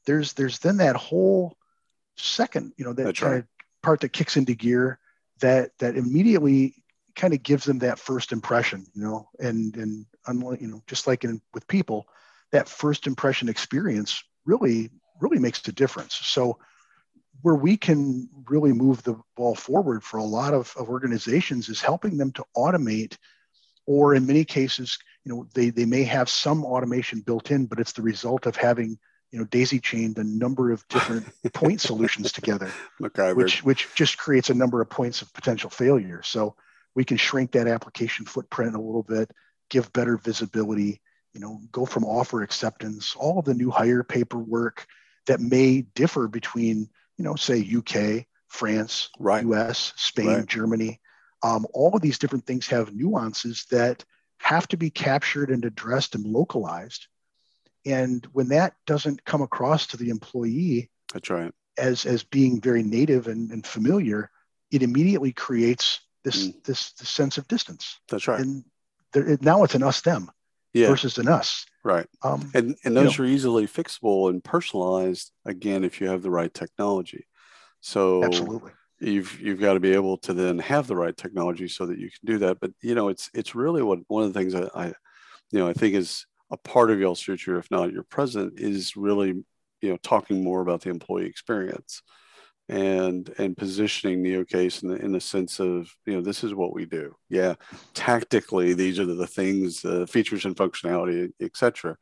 there's 0.07 0.33
there's 0.35 0.61
then 0.61 0.77
that 0.77 0.95
whole 0.95 1.57
second 2.17 2.73
you 2.77 2.85
know 2.85 2.93
that 2.93 3.05
That's 3.05 3.21
kind 3.21 3.33
right. 3.33 3.39
of 3.41 3.47
part 3.83 4.01
that 4.01 4.13
kicks 4.13 4.37
into 4.37 4.55
gear 4.55 5.01
that 5.41 5.73
that 5.81 5.97
immediately 5.97 6.82
kind 7.15 7.35
of 7.35 7.43
gives 7.43 7.65
them 7.65 7.79
that 7.81 7.99
first 7.99 8.33
impression 8.33 8.87
you 8.95 9.03
know 9.03 9.29
and 9.39 9.77
and 9.77 10.07
unlike 10.27 10.61
you 10.61 10.69
know 10.69 10.83
just 10.87 11.07
like 11.07 11.25
in 11.25 11.41
with 11.55 11.67
people 11.69 12.07
that 12.53 12.69
first 12.69 13.07
impression 13.07 13.49
experience 13.49 14.23
really 14.45 14.91
really 15.23 15.39
makes 15.39 15.67
a 15.69 15.73
difference. 15.73 16.15
So 16.15 16.59
where 17.41 17.55
we 17.55 17.77
can 17.77 18.29
really 18.49 18.73
move 18.73 19.03
the 19.03 19.17
ball 19.37 19.55
forward 19.55 20.05
for 20.05 20.19
a 20.19 20.25
lot 20.25 20.53
of, 20.53 20.75
of 20.77 20.89
organizations 20.89 21.69
is 21.69 21.81
helping 21.81 22.19
them 22.19 22.33
to 22.33 22.45
automate 22.57 23.17
or 23.87 24.15
in 24.15 24.27
many 24.27 24.45
cases 24.45 24.99
you 25.25 25.33
know 25.33 25.47
they, 25.55 25.71
they 25.71 25.85
may 25.85 26.05
have 26.05 26.29
some 26.29 26.65
automation 26.65 27.21
built 27.21 27.51
in 27.51 27.67
but 27.67 27.81
it's 27.81 27.93
the 27.93 28.03
result 28.03 28.47
of 28.47 28.55
having 28.55 28.97
you 29.33 29.39
know 29.41 29.45
daisy 29.47 29.81
chained 29.81 30.19
a 30.19 30.25
number 30.25 30.71
of 30.71 30.87
different 30.87 31.27
point 31.53 31.81
solutions 31.81 32.31
together 32.31 32.71
which 33.35 33.65
which 33.65 33.89
just 33.97 34.19
creates 34.19 34.51
a 34.51 34.55
number 34.55 34.81
of 34.81 34.89
points 34.89 35.21
of 35.21 35.33
potential 35.33 35.69
failure 35.69 36.23
so 36.23 36.55
we 36.95 37.05
can 37.05 37.17
shrink 37.17 37.53
that 37.53 37.69
application 37.69 38.27
footprint 38.27 38.75
a 38.75 38.81
little 38.81 39.03
bit 39.03 39.31
give 39.71 39.93
better 39.93 40.17
visibility 40.17 41.01
you 41.33 41.41
know 41.41 41.61
go 41.71 41.87
from 41.87 42.05
offer 42.05 42.43
acceptance 42.43 43.15
all 43.17 43.39
of 43.39 43.45
the 43.45 43.55
new 43.55 43.71
hire 43.71 44.03
paperwork 44.03 44.87
that 45.27 45.41
may 45.41 45.83
differ 45.95 46.29
between 46.29 46.89
you 47.23 47.25
know, 47.25 47.37
say 47.37 47.61
UK, 47.61 48.27
France, 48.49 49.11
right. 49.19 49.45
US, 49.45 49.93
Spain, 49.97 50.27
right. 50.27 50.47
Germany. 50.47 51.01
Um, 51.43 51.67
all 51.73 51.95
of 51.95 52.03
these 52.03 52.19
different 52.19 52.47
things 52.47 52.67
have 52.69 52.95
nuances 52.95 53.67
that 53.71 54.05
have 54.39 54.67
to 54.69 54.77
be 54.77 54.91
captured 54.91 55.51
and 55.51 55.65
addressed 55.65 56.15
and 56.15 56.27
localized. 56.27 57.07
And 57.85 58.27
when 58.33 58.49
that 58.49 58.75
doesn't 58.87 59.25
come 59.25 59.43
across 59.43 59.87
to 59.89 59.97
the 59.97 60.11
employee, 60.11 60.91
that's 61.13 61.31
right, 61.31 61.53
as 61.77 62.07
as 62.07 62.23
being 62.23 62.61
very 62.61 62.83
native 62.83 63.27
and, 63.29 63.51
and 63.51 63.67
familiar, 63.67 64.31
it 64.71 64.83
immediately 64.83 65.33
creates 65.33 66.01
this, 66.25 66.49
mm. 66.49 66.65
this 66.65 66.93
this 66.93 67.09
sense 67.09 67.39
of 67.39 67.49
distance. 67.49 67.99
That's 68.09 68.29
right. 68.29 68.41
And 68.41 68.65
there, 69.13 69.37
now 69.41 69.65
it's 69.65 69.75
an 69.75 69.83
us 69.83 70.01
them 70.01 70.31
yeah. 70.73 70.89
versus 70.89 71.19
an 71.19 71.29
us. 71.29 71.67
Right. 71.85 72.07
Um, 72.23 72.51
and 72.55 72.77
and 72.85 72.97
those 72.97 73.19
you 73.19 73.25
know, 73.25 73.31
are 73.31 73.35
easily 73.35 73.67
fixable 73.67 74.31
and 74.31 74.43
personalized 74.43 75.33
again 75.45 75.85
if 75.85 76.01
you 76.01 76.09
have 76.09 76.23
the 76.23 76.31
right 76.31 76.53
technology. 76.53 77.27
So 77.81 78.25
absolutely. 78.25 78.73
You've 79.01 79.41
you've 79.41 79.61
got 79.61 79.75
to 79.75 79.81
be 79.81 79.95
able 79.95 80.17
to 80.19 80.33
then 80.33 80.61
have 80.61 80.87
the 80.87 80.95
right 80.95 81.17
technology 81.17 81.67
so 81.67 81.87
that 81.87 81.99
you 81.99 82.09
can 82.09 82.21
do 82.25 82.39
that. 82.39 82.61
But 82.61 82.71
you 82.83 82.95
know, 82.95 83.09
it's 83.09 83.31
it's 83.35 83.55
really 83.55 83.83
what 83.83 83.99
one 84.07 84.23
of 84.23 84.33
the 84.33 84.39
things 84.39 84.55
I, 84.55 84.69
I 84.75 84.87
you 85.51 85.59
know 85.59 85.69
I 85.69 85.73
think 85.73 85.95
is 85.95 86.25
a 86.53 86.57
part 86.57 86.91
of 86.91 87.01
y'all's 87.01 87.21
future, 87.21 87.59
if 87.59 87.69
not 87.71 87.93
your 87.93 88.05
present, 88.05 88.61
is 88.61 88.97
really 88.97 89.45
you 89.81 89.91
know 89.91 89.97
talking 89.97 90.45
more 90.45 90.61
about 90.61 90.83
the 90.83 90.91
employee 90.91 91.27
experience 91.27 92.03
and 92.73 93.35
and 93.37 93.55
positioning 93.55 94.23
NeoCase 94.23 94.83
in 94.83 94.89
the, 94.89 94.97
in 94.97 95.13
the 95.13 95.21
sense 95.21 95.61
of 95.61 95.95
you 96.07 96.15
know 96.15 96.23
this 96.23 96.43
is 96.43 96.55
what 96.55 96.73
we 96.73 96.87
do. 96.87 97.15
Yeah 97.29 97.55
tactically 97.95 98.73
these 98.73 98.99
are 98.99 99.05
the 99.05 99.27
things 99.27 99.85
uh, 99.85 100.07
features 100.07 100.45
and 100.45 100.57
functionality 100.57 101.31
etc 101.41 101.97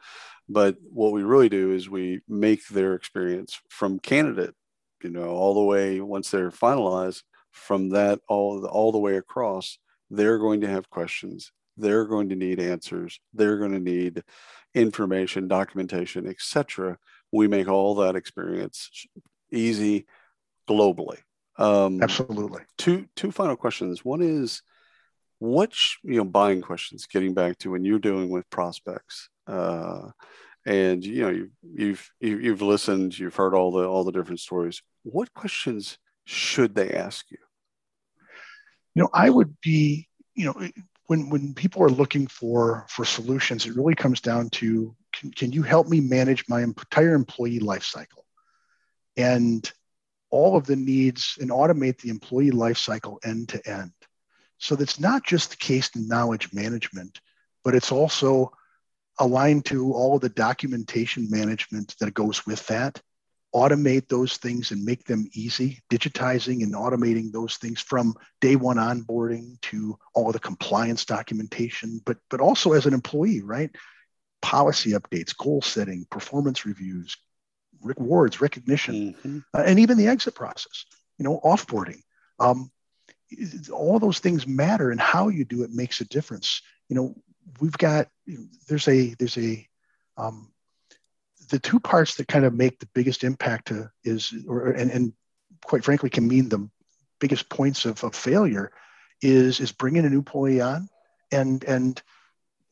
but 0.48 0.76
what 0.90 1.12
we 1.12 1.22
really 1.22 1.48
do 1.48 1.72
is 1.72 1.88
we 1.88 2.20
make 2.28 2.66
their 2.68 2.94
experience 2.94 3.61
from 3.68 3.98
candidate 3.98 4.54
you 5.02 5.11
know 5.11 5.28
all 5.28 5.54
the 5.54 5.62
way 5.62 6.00
once 6.00 6.30
they're 6.30 6.50
finalized 6.50 7.22
from 7.50 7.90
that 7.90 8.20
all 8.28 8.64
all 8.66 8.92
the 8.92 8.98
way 8.98 9.16
across 9.16 9.78
they're 10.11 10.38
going 10.38 10.61
to 10.61 10.68
have 10.68 10.90
questions 10.90 11.52
they're 11.76 12.04
going 12.04 12.28
to 12.28 12.37
need 12.37 12.61
answers 12.61 13.18
they're 13.35 13.59
going 13.59 13.72
to 13.72 13.80
need 13.80 14.22
information 14.74 15.48
documentation 15.48 16.28
etc 16.28 16.96
we 17.33 17.48
make 17.48 17.68
all 17.68 17.96
that 17.96 18.14
experience 18.16 19.06
easy 19.52 20.06
globally. 20.70 21.18
Um, 21.59 22.02
Absolutely. 22.02 22.62
Two 22.78 23.06
two 23.16 23.33
final 23.33 23.56
questions. 23.56 24.04
One 24.04 24.22
is, 24.22 24.62
what 25.38 25.72
you 26.02 26.18
know, 26.18 26.24
buying 26.24 26.62
questions. 26.62 27.06
Getting 27.06 27.35
back 27.35 27.59
to 27.59 27.70
when 27.70 27.85
you're 27.85 27.98
dealing 27.98 28.30
with 28.30 28.48
prospects, 28.50 29.28
uh, 29.46 30.11
and 30.64 31.04
you 31.04 31.22
know, 31.22 31.30
you've 31.30 31.50
you've 31.62 32.11
you've 32.20 32.62
listened, 32.62 33.18
you've 33.18 33.37
heard 33.37 33.54
all 33.54 33.72
the 33.72 33.85
all 33.85 34.04
the 34.04 34.12
different 34.12 34.40
stories. 34.40 34.83
What 35.02 35.35
questions 35.35 35.98
should 36.24 36.74
they 36.74 36.90
ask 36.90 37.30
you? 37.30 37.38
You 38.94 39.02
know, 39.02 39.11
I 39.12 39.30
would 39.30 39.61
be, 39.61 40.09
you 40.35 40.46
know, 40.46 40.68
when 41.06 41.28
when 41.30 41.54
people 41.54 41.83
are 41.83 41.90
looking 41.90 42.26
for 42.26 42.87
for 42.88 43.04
solutions, 43.04 43.66
it 43.66 43.76
really 43.76 43.94
comes 43.94 44.20
down 44.20 44.48
to 44.50 44.94
can, 45.12 45.30
can 45.33 45.52
you 45.52 45.62
help 45.62 45.88
me 45.88 46.00
manage 46.00 46.44
my 46.48 46.62
entire 46.62 47.14
employee 47.14 47.59
life 47.59 47.85
cycle? 47.85 48.24
And 49.16 49.70
all 50.30 50.56
of 50.56 50.66
the 50.66 50.76
needs 50.76 51.36
and 51.40 51.50
automate 51.50 51.98
the 51.98 52.10
employee 52.10 52.50
lifecycle 52.50 53.18
end 53.24 53.48
to 53.50 53.68
end. 53.68 53.92
So 54.58 54.76
that's 54.76 55.00
not 55.00 55.24
just 55.24 55.50
the 55.50 55.56
case 55.56 55.90
in 55.96 56.06
knowledge 56.06 56.52
management, 56.52 57.20
but 57.64 57.74
it's 57.74 57.92
also 57.92 58.52
aligned 59.18 59.64
to 59.66 59.92
all 59.92 60.16
of 60.16 60.20
the 60.20 60.28
documentation 60.28 61.28
management 61.30 61.94
that 62.00 62.14
goes 62.14 62.46
with 62.46 62.66
that. 62.68 63.00
Automate 63.54 64.08
those 64.08 64.36
things 64.36 64.70
and 64.70 64.84
make 64.84 65.04
them 65.04 65.28
easy, 65.32 65.80
digitizing 65.90 66.62
and 66.62 66.74
automating 66.74 67.32
those 67.32 67.56
things 67.56 67.80
from 67.80 68.14
day 68.40 68.54
one 68.54 68.76
onboarding 68.76 69.60
to 69.62 69.98
all 70.14 70.28
of 70.28 70.34
the 70.34 70.38
compliance 70.38 71.04
documentation, 71.04 72.00
but 72.06 72.18
but 72.30 72.40
also 72.40 72.74
as 72.74 72.86
an 72.86 72.94
employee, 72.94 73.42
right? 73.42 73.74
Policy 74.40 74.92
updates, 74.92 75.36
goal 75.36 75.62
setting, 75.62 76.06
performance 76.10 76.64
reviews, 76.64 77.16
rewards, 77.82 78.40
recognition, 78.40 79.14
mm-hmm. 79.14 79.38
uh, 79.54 79.62
and 79.64 79.78
even 79.78 79.96
the 79.96 80.08
exit 80.08 80.34
process, 80.34 80.84
you 81.18 81.24
know, 81.24 81.40
offboarding. 81.44 82.00
Um, 82.38 82.70
all 83.72 83.98
those 83.98 84.18
things 84.18 84.46
matter 84.46 84.90
and 84.90 85.00
how 85.00 85.28
you 85.28 85.44
do 85.44 85.62
it 85.62 85.70
makes 85.72 86.00
a 86.00 86.04
difference. 86.04 86.62
You 86.88 86.96
know, 86.96 87.14
we've 87.60 87.76
got, 87.76 88.08
there's 88.68 88.88
a, 88.88 89.14
there's 89.14 89.38
a, 89.38 89.66
um, 90.16 90.52
the 91.50 91.58
two 91.58 91.80
parts 91.80 92.16
that 92.16 92.28
kind 92.28 92.44
of 92.44 92.54
make 92.54 92.78
the 92.78 92.88
biggest 92.94 93.24
impact 93.24 93.68
to 93.68 93.90
is, 94.04 94.34
or, 94.48 94.70
and, 94.70 94.90
and 94.90 95.12
quite 95.64 95.84
frankly, 95.84 96.10
can 96.10 96.26
mean 96.26 96.48
the 96.48 96.68
biggest 97.18 97.48
points 97.48 97.84
of, 97.84 98.02
of 98.02 98.14
failure 98.14 98.72
is, 99.22 99.60
is 99.60 99.72
bringing 99.72 100.04
a 100.04 100.10
new 100.10 100.18
employee 100.18 100.60
on 100.60 100.88
and, 101.30 101.62
and 101.64 102.02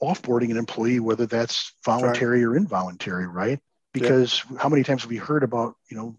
offboarding 0.02 0.50
an 0.50 0.56
employee, 0.56 1.00
whether 1.00 1.26
that's 1.26 1.72
voluntary 1.84 2.44
right. 2.44 2.52
or 2.52 2.56
involuntary, 2.56 3.26
right? 3.26 3.60
Because 4.00 4.44
yeah. 4.50 4.58
how 4.58 4.68
many 4.68 4.82
times 4.82 5.02
have 5.02 5.10
we 5.10 5.16
heard 5.16 5.42
about 5.42 5.74
you 5.90 5.96
know 5.96 6.16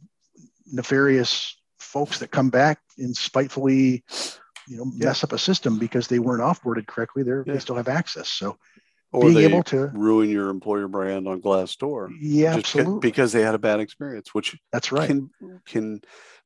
nefarious 0.72 1.58
folks 1.80 2.20
that 2.20 2.32
come 2.32 2.50
back 2.50 2.80
and 2.98 3.16
spitefully 3.16 4.04
you 4.68 4.78
know 4.78 4.86
mess 4.96 5.24
up 5.24 5.34
a 5.34 5.38
system 5.38 5.80
because 5.80 6.08
they 6.08 6.20
weren't 6.20 6.42
offboarded 6.42 6.86
correctly 6.88 7.24
they 7.24 7.32
yeah. 7.32 7.54
they 7.54 7.60
still 7.60 7.76
have 7.76 7.88
access 7.88 8.30
so 8.30 8.58
or 9.12 9.22
being 9.22 9.38
able 9.38 9.64
to 9.64 9.88
ruin 9.88 10.30
your 10.30 10.50
employer 10.50 10.88
brand 10.88 11.28
on 11.28 11.42
Glassdoor 11.42 12.10
yeah 12.20 12.54
absolutely 12.54 13.00
because 13.00 13.32
they 13.32 13.42
had 13.42 13.56
a 13.56 13.60
bad 13.60 13.80
experience 13.80 14.34
which 14.34 14.58
that's 14.72 14.92
right 14.92 15.08
can 15.08 15.30
can 15.66 16.02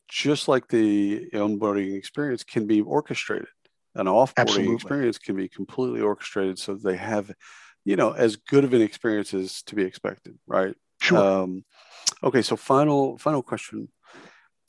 just 0.08 0.48
like 0.48 0.68
the 0.68 1.30
onboarding 1.34 1.98
experience 1.98 2.44
can 2.44 2.68
be 2.68 2.82
orchestrated 2.82 3.48
an 3.96 4.06
offboarding 4.06 4.34
absolutely. 4.38 4.76
experience 4.76 5.18
can 5.18 5.36
be 5.36 5.50
completely 5.50 6.02
orchestrated 6.02 6.58
so 6.58 6.76
they 6.76 6.98
have 6.98 7.32
you 7.84 7.96
know 7.96 8.12
as 8.12 8.36
good 8.36 8.64
of 8.64 8.74
an 8.74 8.82
experience 8.82 9.34
as 9.34 9.62
to 9.64 9.76
be 9.76 9.84
expected 9.84 10.38
right 10.48 10.76
Sure. 11.04 11.18
Um, 11.18 11.66
okay, 12.24 12.42
so 12.42 12.56
final 12.56 13.18
final 13.18 13.44
question: 13.44 13.90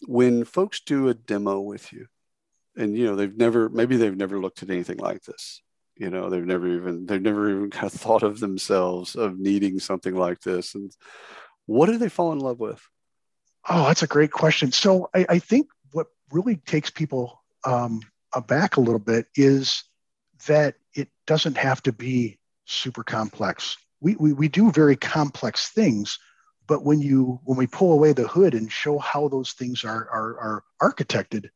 When 0.08 0.44
folks 0.44 0.80
do 0.80 1.08
a 1.08 1.14
demo 1.14 1.60
with 1.60 1.92
you, 1.92 2.06
and 2.76 2.98
you 2.98 3.06
know 3.06 3.14
they've 3.14 3.36
never 3.36 3.68
maybe 3.68 3.96
they've 3.96 4.16
never 4.16 4.40
looked 4.40 4.62
at 4.64 4.70
anything 4.70 4.98
like 4.98 5.22
this, 5.22 5.62
you 5.96 6.10
know 6.10 6.28
they've 6.28 6.44
never 6.44 6.66
even 6.66 7.06
they've 7.06 7.22
never 7.22 7.48
even 7.50 7.70
kind 7.78 7.86
of 7.86 7.92
thought 7.92 8.24
of 8.24 8.40
themselves 8.40 9.14
of 9.14 9.38
needing 9.38 9.78
something 9.78 10.16
like 10.16 10.40
this, 10.40 10.74
and 10.74 10.90
what 11.66 11.86
do 11.86 11.98
they 11.98 12.08
fall 12.08 12.32
in 12.32 12.40
love 12.40 12.58
with? 12.58 12.82
Oh, 13.68 13.86
that's 13.86 14.02
a 14.02 14.08
great 14.08 14.32
question. 14.32 14.72
So 14.72 15.08
I, 15.14 15.24
I 15.28 15.38
think 15.38 15.68
what 15.92 16.08
really 16.32 16.56
takes 16.56 16.90
people 16.90 17.44
um, 17.64 18.00
aback 18.34 18.76
a 18.76 18.80
little 18.80 18.98
bit 18.98 19.26
is 19.36 19.84
that 20.48 20.74
it 20.94 21.08
doesn't 21.28 21.56
have 21.56 21.80
to 21.84 21.92
be 21.92 22.38
super 22.66 23.04
complex 23.04 23.76
we, 24.04 24.16
we, 24.16 24.32
we 24.32 24.48
do 24.48 24.70
very 24.70 24.96
complex 24.96 25.70
things 25.70 26.18
but 26.66 26.84
when 26.84 27.00
you 27.00 27.40
when 27.44 27.58
we 27.58 27.66
pull 27.66 27.92
away 27.92 28.12
the 28.12 28.28
hood 28.28 28.54
and 28.54 28.70
show 28.70 28.98
how 28.98 29.28
those 29.28 29.52
things 29.52 29.84
are 29.84 30.08
are, 30.10 30.38
are 30.38 30.64
architected 30.90 31.48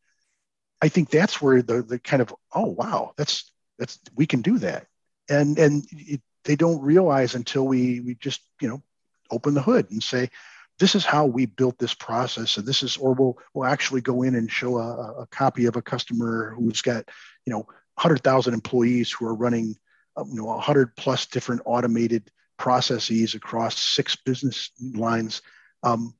i 0.82 0.88
think 0.88 1.10
that's 1.10 1.40
where 1.40 1.62
the, 1.62 1.82
the 1.82 1.98
kind 1.98 2.22
of 2.22 2.34
oh 2.54 2.66
wow 2.66 3.12
that's 3.16 3.52
that's 3.78 3.98
we 4.14 4.26
can 4.26 4.42
do 4.42 4.58
that. 4.58 4.86
And 5.30 5.58
and 5.58 5.84
it, 5.92 6.20
they 6.44 6.56
don't 6.56 6.82
realize 6.82 7.34
until 7.34 7.66
we 7.66 8.00
we 8.00 8.14
just 8.16 8.40
you 8.60 8.68
know 8.68 8.82
open 9.30 9.54
the 9.54 9.62
hood 9.62 9.90
and 9.90 10.02
say 10.02 10.30
this 10.78 10.94
is 10.94 11.04
how 11.04 11.26
we 11.26 11.46
built 11.46 11.78
this 11.78 11.94
process. 11.94 12.56
And 12.56 12.66
this 12.66 12.82
is 12.82 12.96
or 12.96 13.14
we'll 13.14 13.38
we'll 13.54 13.66
actually 13.66 14.00
go 14.00 14.22
in 14.22 14.34
and 14.34 14.50
show 14.50 14.78
a, 14.78 15.22
a 15.22 15.26
copy 15.26 15.66
of 15.66 15.76
a 15.76 15.82
customer 15.82 16.54
who's 16.56 16.82
got 16.82 17.08
you 17.46 17.52
know 17.52 17.66
100000 17.94 18.52
employees 18.52 19.10
who 19.10 19.26
are 19.26 19.34
running 19.34 19.76
uh, 20.16 20.24
you 20.26 20.34
know 20.34 20.46
100 20.46 20.96
plus 20.96 21.26
different 21.26 21.62
automated 21.64 22.30
processes 22.58 23.34
across 23.34 23.78
six 23.78 24.16
business 24.16 24.70
lines, 24.94 25.42
um, 25.82 26.14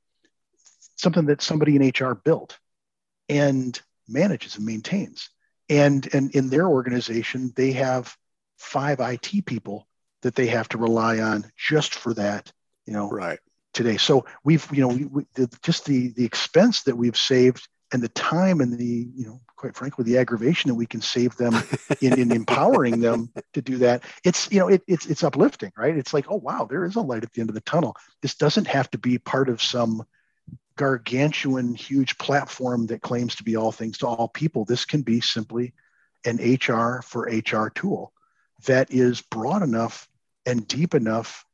something 0.95 1.25
that 1.25 1.41
somebody 1.41 1.75
in 1.75 1.87
HR 1.87 2.15
built 2.15 2.57
and 3.27 3.79
manages 4.07 4.55
and 4.55 4.65
maintains. 4.65 5.29
And, 5.69 6.11
and 6.13 6.33
in 6.33 6.49
their 6.49 6.67
organization, 6.67 7.53
they 7.55 7.73
have 7.73 8.15
five 8.57 8.99
IT 8.99 9.45
people 9.45 9.87
that 10.21 10.35
they 10.35 10.47
have 10.47 10.67
to 10.69 10.77
rely 10.77 11.19
on 11.19 11.51
just 11.55 11.93
for 11.93 12.13
that 12.15 12.51
you 12.89 12.93
know, 12.93 13.07
right 13.07 13.37
today. 13.71 13.97
So 13.97 14.25
we've, 14.43 14.67
you 14.73 14.81
know, 14.81 14.87
we, 14.87 15.05
we, 15.05 15.25
the, 15.35 15.47
just 15.61 15.85
the 15.85 16.09
the 16.13 16.25
expense 16.25 16.81
that 16.83 16.97
we've 16.97 17.15
saved 17.15 17.67
and 17.91 18.01
the 18.01 18.09
time 18.09 18.61
and 18.61 18.77
the, 18.77 19.09
you 19.15 19.25
know, 19.25 19.41
quite 19.55 19.75
frankly, 19.75 20.03
the 20.03 20.17
aggravation 20.17 20.69
that 20.69 20.75
we 20.75 20.85
can 20.85 21.01
save 21.01 21.35
them 21.37 21.55
in, 22.01 22.19
in 22.19 22.31
empowering 22.31 22.99
them 22.99 23.31
to 23.53 23.61
do 23.61 23.77
that. 23.77 24.03
It's, 24.23 24.51
you 24.51 24.59
know, 24.59 24.67
it, 24.67 24.83
it's 24.87 25.05
it's 25.07 25.23
uplifting, 25.23 25.71
right? 25.75 25.97
It's 25.97 26.13
like, 26.13 26.25
oh 26.29 26.37
wow, 26.37 26.65
there 26.69 26.85
is 26.85 26.95
a 26.95 27.01
light 27.01 27.23
at 27.23 27.33
the 27.33 27.41
end 27.41 27.49
of 27.49 27.55
the 27.55 27.61
tunnel. 27.61 27.95
This 28.21 28.35
doesn't 28.35 28.67
have 28.67 28.89
to 28.91 28.97
be 28.97 29.17
part 29.17 29.49
of 29.49 29.61
some 29.61 30.03
gargantuan, 30.75 31.75
huge 31.75 32.17
platform 32.17 32.85
that 32.87 33.01
claims 33.01 33.35
to 33.35 33.43
be 33.43 33.57
all 33.57 33.71
things 33.71 33.97
to 33.97 34.07
all 34.07 34.29
people. 34.29 34.63
This 34.63 34.85
can 34.85 35.01
be 35.01 35.19
simply 35.19 35.73
an 36.25 36.37
HR 36.37 37.01
for 37.01 37.23
HR 37.23 37.69
tool 37.69 38.13
that 38.65 38.91
is 38.91 39.21
broad 39.21 39.63
enough 39.63 40.07
and 40.45 40.67
deep 40.67 40.93
enough 40.93 41.45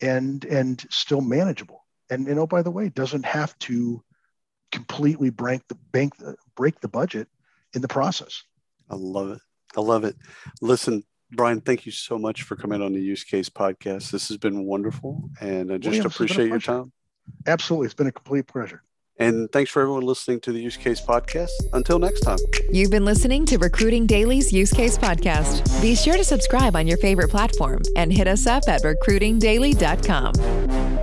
and 0.00 0.44
and 0.44 0.84
still 0.90 1.20
manageable. 1.20 1.84
And 2.10 2.26
you 2.26 2.32
oh, 2.32 2.36
know, 2.36 2.46
by 2.46 2.62
the 2.62 2.70
way, 2.70 2.88
doesn't 2.88 3.24
have 3.24 3.58
to 3.60 4.02
completely 4.74 5.30
break 5.30 5.66
the 5.68 5.76
bank 5.92 6.12
break 6.56 6.80
the 6.80 6.88
budget 6.88 7.28
in 7.74 7.80
the 7.80 7.88
process. 7.88 8.42
I 8.90 8.96
love 8.96 9.30
it. 9.30 9.38
I 9.76 9.80
love 9.80 10.04
it. 10.04 10.16
Listen, 10.60 11.04
Brian, 11.32 11.60
thank 11.60 11.86
you 11.86 11.92
so 11.92 12.18
much 12.18 12.42
for 12.42 12.56
coming 12.56 12.82
on 12.82 12.92
the 12.92 13.00
Use 13.00 13.24
Case 13.24 13.48
podcast. 13.48 14.10
This 14.10 14.28
has 14.28 14.36
been 14.36 14.64
wonderful, 14.64 15.30
and 15.40 15.72
I 15.72 15.78
just 15.78 15.94
well, 15.94 16.02
yeah, 16.02 16.06
appreciate 16.06 16.48
your 16.48 16.58
time. 16.58 16.92
Absolutely, 17.46 17.86
it's 17.86 17.94
been 17.94 18.08
a 18.08 18.12
complete 18.12 18.46
pleasure. 18.46 18.82
And 19.18 19.50
thanks 19.52 19.70
for 19.70 19.80
everyone 19.80 20.02
listening 20.02 20.40
to 20.40 20.50
the 20.50 20.60
Use 20.60 20.76
Case 20.76 21.00
Podcast. 21.00 21.52
Until 21.72 22.00
next 22.00 22.22
time. 22.22 22.38
You've 22.72 22.90
been 22.90 23.04
listening 23.04 23.46
to 23.46 23.58
Recruiting 23.58 24.06
Daily's 24.06 24.52
Use 24.52 24.72
Case 24.72 24.98
Podcast. 24.98 25.80
Be 25.80 25.94
sure 25.94 26.16
to 26.16 26.24
subscribe 26.24 26.74
on 26.74 26.88
your 26.88 26.98
favorite 26.98 27.30
platform 27.30 27.82
and 27.94 28.12
hit 28.12 28.26
us 28.26 28.48
up 28.48 28.64
at 28.66 28.82
recruitingdaily.com. 28.82 30.93